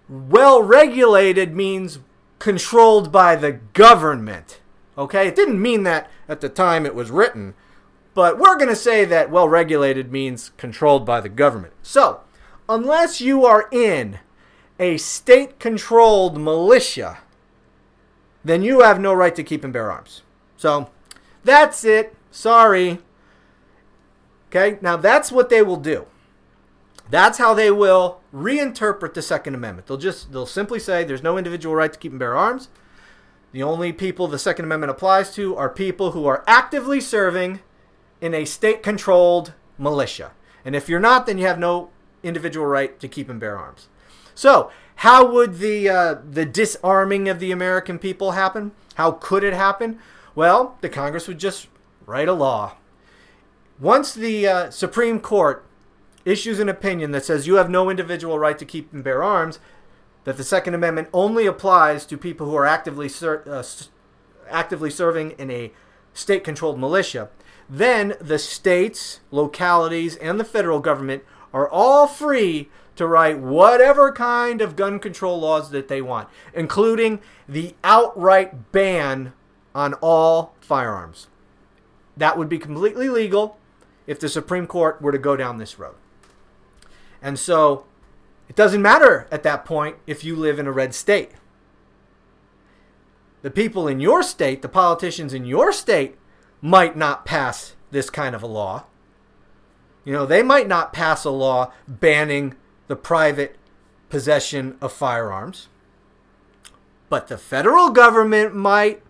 [0.09, 1.99] well regulated means
[2.39, 4.59] controlled by the government.
[4.97, 5.27] Okay?
[5.27, 7.53] It didn't mean that at the time it was written,
[8.13, 11.73] but we're going to say that well regulated means controlled by the government.
[11.81, 12.21] So,
[12.67, 14.19] unless you are in
[14.79, 17.19] a state controlled militia,
[18.43, 20.23] then you have no right to keep and bear arms.
[20.57, 20.89] So,
[21.47, 22.15] that's it.
[22.29, 22.99] Sorry.
[24.49, 24.77] Okay?
[24.81, 26.05] Now, that's what they will do.
[27.09, 29.87] That's how they will reinterpret the Second Amendment.
[29.87, 32.67] They'll just they'll simply say there's no individual right to keep and bear arms.
[33.53, 37.61] The only people the Second Amendment applies to are people who are actively serving
[38.19, 40.33] in a state-controlled militia.
[40.65, 41.89] And if you're not, then you have no
[42.23, 43.87] individual right to keep and bear arms.
[44.35, 48.73] So, how would the uh, the disarming of the American people happen?
[48.95, 49.99] How could it happen?
[50.37, 51.67] Well, the Congress would just
[52.05, 52.75] write a law.
[53.79, 55.65] Once the uh, Supreme Court
[56.25, 59.57] issues an opinion that says you have no individual right to keep and bear arms,
[60.25, 63.63] that the Second Amendment only applies to people who are actively ser- uh,
[64.47, 65.71] actively serving in a
[66.13, 67.29] state-controlled militia,
[67.67, 74.61] then the states, localities, and the federal government are all free to write whatever kind
[74.61, 79.33] of gun control laws that they want, including the outright ban
[79.77, 81.27] on all firearms.
[82.17, 83.59] That would be completely legal
[84.07, 85.93] if the Supreme Court were to go down this road.
[87.21, 87.85] And so
[88.49, 91.33] it doesn't matter at that point if you live in a red state.
[93.43, 96.17] The people in your state, the politicians in your state,
[96.59, 98.85] might not pass this kind of a law.
[100.03, 102.55] You know, they might not pass a law banning
[102.87, 103.57] the private
[104.09, 105.67] possession of firearms.
[107.09, 109.03] But the federal government might.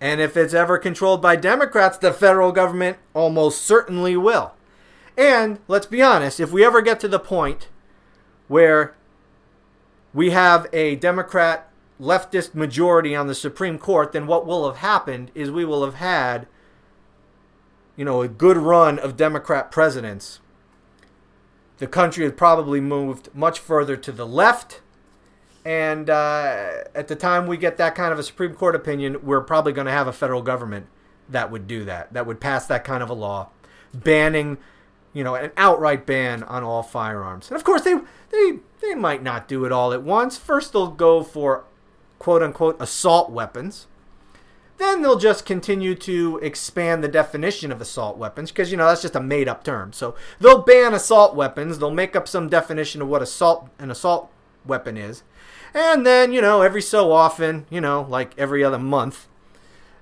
[0.00, 4.54] And if it's ever controlled by Democrats, the federal government almost certainly will.
[5.16, 7.68] And let's be honest, if we ever get to the point
[8.46, 8.94] where
[10.14, 11.70] we have a Democrat
[12.00, 15.94] leftist majority on the Supreme Court, then what will have happened is we will have
[15.94, 16.46] had,
[17.96, 20.38] you know, a good run of Democrat presidents.
[21.78, 24.80] The country has probably moved much further to the left.
[25.64, 29.40] And uh, at the time we get that kind of a Supreme Court opinion, we're
[29.40, 30.86] probably going to have a federal government
[31.28, 33.50] that would do that, that would pass that kind of a law,
[33.92, 34.56] banning
[35.12, 37.48] you know, an outright ban on all firearms.
[37.48, 37.96] And of course, they
[38.30, 40.36] they they might not do it all at once.
[40.36, 41.64] First, they'll go for
[42.18, 43.86] quote unquote assault weapons.
[44.76, 49.02] Then they'll just continue to expand the definition of assault weapons because you know that's
[49.02, 49.92] just a made up term.
[49.92, 51.78] So they'll ban assault weapons.
[51.78, 54.30] They'll make up some definition of what assault an assault
[54.64, 55.24] weapon is.
[55.80, 59.28] And then, you know, every so often, you know, like every other month,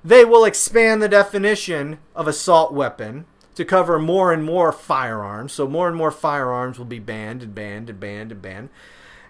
[0.02, 3.26] they will expand the definition of assault weapon
[3.56, 5.52] to cover more and more firearms.
[5.52, 8.70] So more and more firearms will be banned and banned and banned and banned.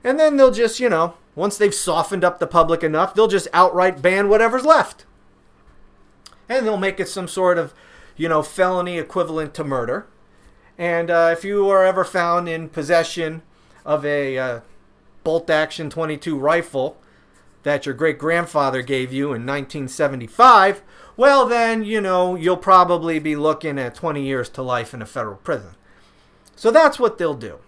[0.05, 3.49] And then they'll just, you know, once they've softened up the public enough, they'll just
[3.53, 5.05] outright ban whatever's left.
[6.49, 7.75] And they'll make it some sort of,
[8.17, 10.07] you know, felony equivalent to murder.
[10.79, 13.43] And uh, if you are ever found in possession
[13.85, 14.61] of a uh,
[15.27, 16.99] bolt action 22 rifle
[17.65, 20.85] that your great grandfather gave you in 1975,
[21.17, 25.07] well, then, you know, you'll probably be looking at 20 years to life in a
[25.07, 25.75] federal prison.
[26.55, 27.59] So that's what they'll do.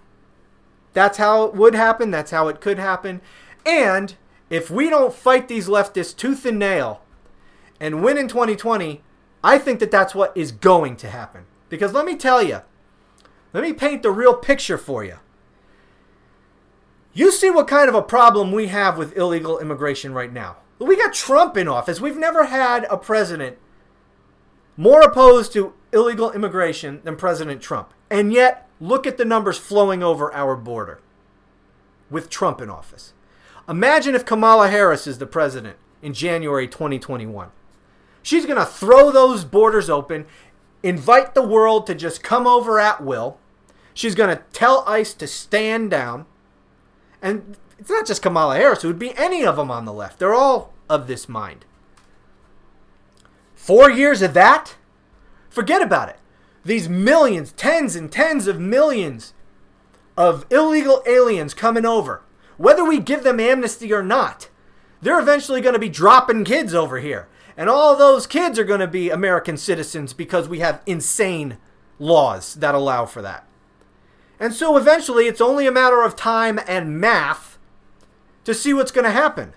[0.92, 2.12] That's how it would happen.
[2.12, 3.20] That's how it could happen.
[3.66, 4.14] And
[4.48, 7.02] if we don't fight these leftists tooth and nail
[7.80, 9.02] and win in 2020,
[9.42, 11.46] I think that that's what is going to happen.
[11.68, 12.60] Because let me tell you,
[13.52, 15.16] let me paint the real picture for you.
[17.18, 20.58] You see what kind of a problem we have with illegal immigration right now.
[20.78, 22.00] We got Trump in office.
[22.00, 23.58] We've never had a president
[24.76, 27.92] more opposed to illegal immigration than President Trump.
[28.08, 31.00] And yet, look at the numbers flowing over our border
[32.08, 33.14] with Trump in office.
[33.68, 37.50] Imagine if Kamala Harris is the president in January 2021.
[38.22, 40.24] She's going to throw those borders open,
[40.84, 43.40] invite the world to just come over at will.
[43.92, 46.26] She's going to tell ICE to stand down.
[47.20, 50.18] And it's not just Kamala Harris, it would be any of them on the left.
[50.18, 51.64] They're all of this mind.
[53.54, 54.76] Four years of that?
[55.50, 56.16] Forget about it.
[56.64, 59.34] These millions, tens and tens of millions
[60.16, 62.22] of illegal aliens coming over,
[62.56, 64.48] whether we give them amnesty or not,
[65.00, 67.28] they're eventually going to be dropping kids over here.
[67.56, 71.58] And all those kids are going to be American citizens because we have insane
[71.98, 73.47] laws that allow for that.
[74.40, 77.58] And so eventually it's only a matter of time and math
[78.44, 79.52] to see what's going to happen.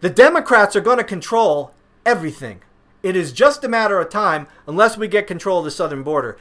[0.00, 1.72] The Democrats are going to control
[2.06, 2.62] everything.
[3.02, 6.38] It is just a matter of time unless we get control of the southern border.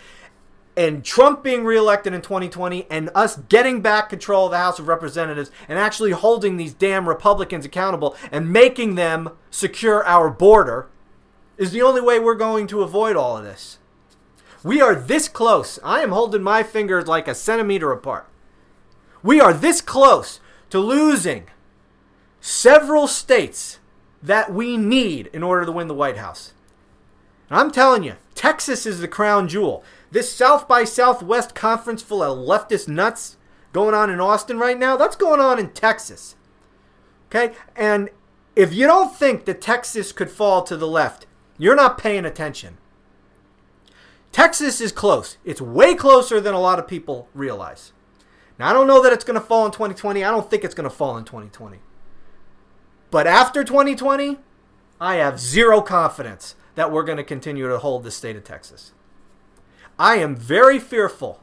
[0.76, 4.88] And Trump being reelected in 2020 and us getting back control of the House of
[4.88, 10.88] Representatives and actually holding these damn Republicans accountable and making them secure our border
[11.58, 13.80] is the only way we're going to avoid all of this.
[14.68, 15.80] We are this close.
[15.82, 18.28] I am holding my fingers like a centimeter apart.
[19.24, 20.42] We are this close
[20.72, 21.46] to losing
[22.42, 23.80] several states
[24.22, 26.52] that we need in order to win the White House.
[27.50, 29.86] And I'm telling you, Texas is the crown jewel.
[30.12, 33.38] This South by Southwest conference full of leftist nuts
[33.72, 36.36] going on in Austin right now, that's going on in Texas.
[37.30, 37.56] Okay?
[37.74, 38.10] And
[38.54, 41.26] if you don't think that Texas could fall to the left,
[41.58, 42.80] you're not paying attention.
[44.38, 45.38] Texas is close.
[45.44, 47.92] It's way closer than a lot of people realize.
[48.60, 50.24] Now, I don't know that it's going to fall in 2020.
[50.24, 51.80] I don't think it's going to fall in 2020.
[53.10, 54.38] But after 2020,
[55.02, 58.92] I have zero confidence that we're going to continue to hold the state of Texas.
[59.98, 61.42] I am very fearful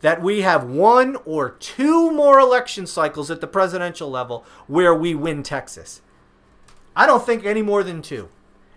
[0.00, 5.16] that we have one or two more election cycles at the presidential level where we
[5.16, 6.00] win Texas.
[6.94, 8.28] I don't think any more than two.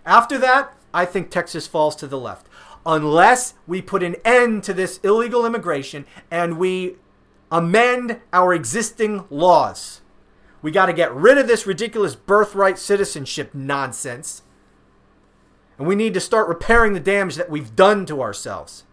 [0.04, 2.48] After that, I think Texas falls to the left.
[2.86, 6.96] Unless we put an end to this illegal immigration and we
[7.50, 10.00] amend our existing laws.
[10.60, 14.42] We got to get rid of this ridiculous birthright citizenship nonsense.
[15.78, 18.84] And we need to start repairing the damage that we've done to ourselves.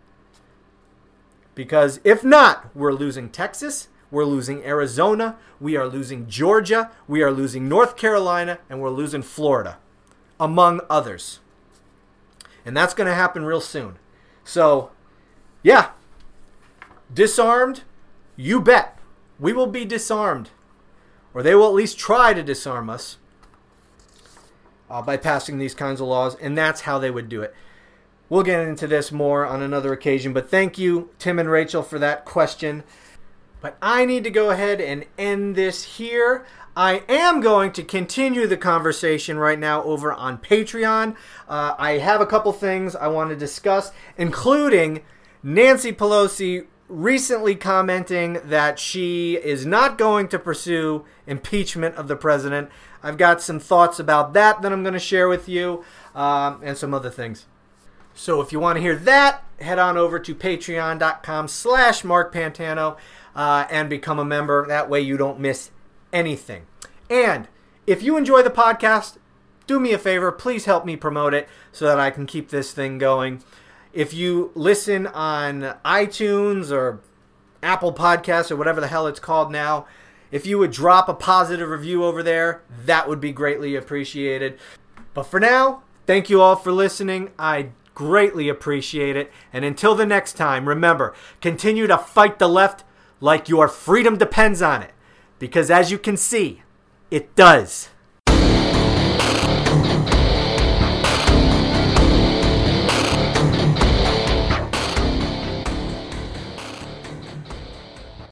[1.55, 7.31] Because if not, we're losing Texas, we're losing Arizona, we are losing Georgia, we are
[7.31, 9.77] losing North Carolina, and we're losing Florida,
[10.39, 11.39] among others.
[12.65, 13.97] And that's going to happen real soon.
[14.43, 14.91] So,
[15.63, 15.91] yeah,
[17.13, 17.83] disarmed,
[18.35, 18.97] you bet.
[19.39, 20.51] We will be disarmed
[21.33, 23.17] or they will at least try to disarm us
[24.89, 27.55] uh, by passing these kinds of laws, and that's how they would do it.
[28.29, 31.99] We'll get into this more on another occasion, but thank you, Tim and Rachel, for
[31.99, 32.83] that question.
[33.61, 36.45] But I need to go ahead and end this here.
[36.75, 41.15] I am going to continue the conversation right now over on Patreon.
[41.49, 45.01] Uh, I have a couple things I want to discuss, including
[45.43, 52.69] Nancy Pelosi recently commenting that she is not going to pursue impeachment of the president.
[53.03, 55.83] I've got some thoughts about that that I'm going to share with you
[56.15, 57.47] um, and some other things.
[58.13, 62.97] So if you want to hear that, head on over to patreon.com slash Mark Pantano
[63.35, 64.65] uh, and become a member.
[64.67, 65.71] That way you don't miss
[66.13, 66.65] anything.
[67.09, 67.47] And
[67.87, 69.17] if you enjoy the podcast,
[69.67, 70.31] do me a favor.
[70.31, 73.43] Please help me promote it so that I can keep this thing going.
[73.93, 77.01] If you listen on iTunes or
[77.61, 79.85] Apple Podcasts or whatever the hell it's called now,
[80.31, 84.57] if you would drop a positive review over there, that would be greatly appreciated.
[85.13, 87.31] But for now, thank you all for listening.
[87.37, 89.31] I greatly appreciate it.
[89.51, 92.85] And until the next time, remember, continue to fight the left
[93.19, 94.91] like your freedom depends on it.
[95.41, 96.61] Because as you can see,
[97.09, 97.89] it does.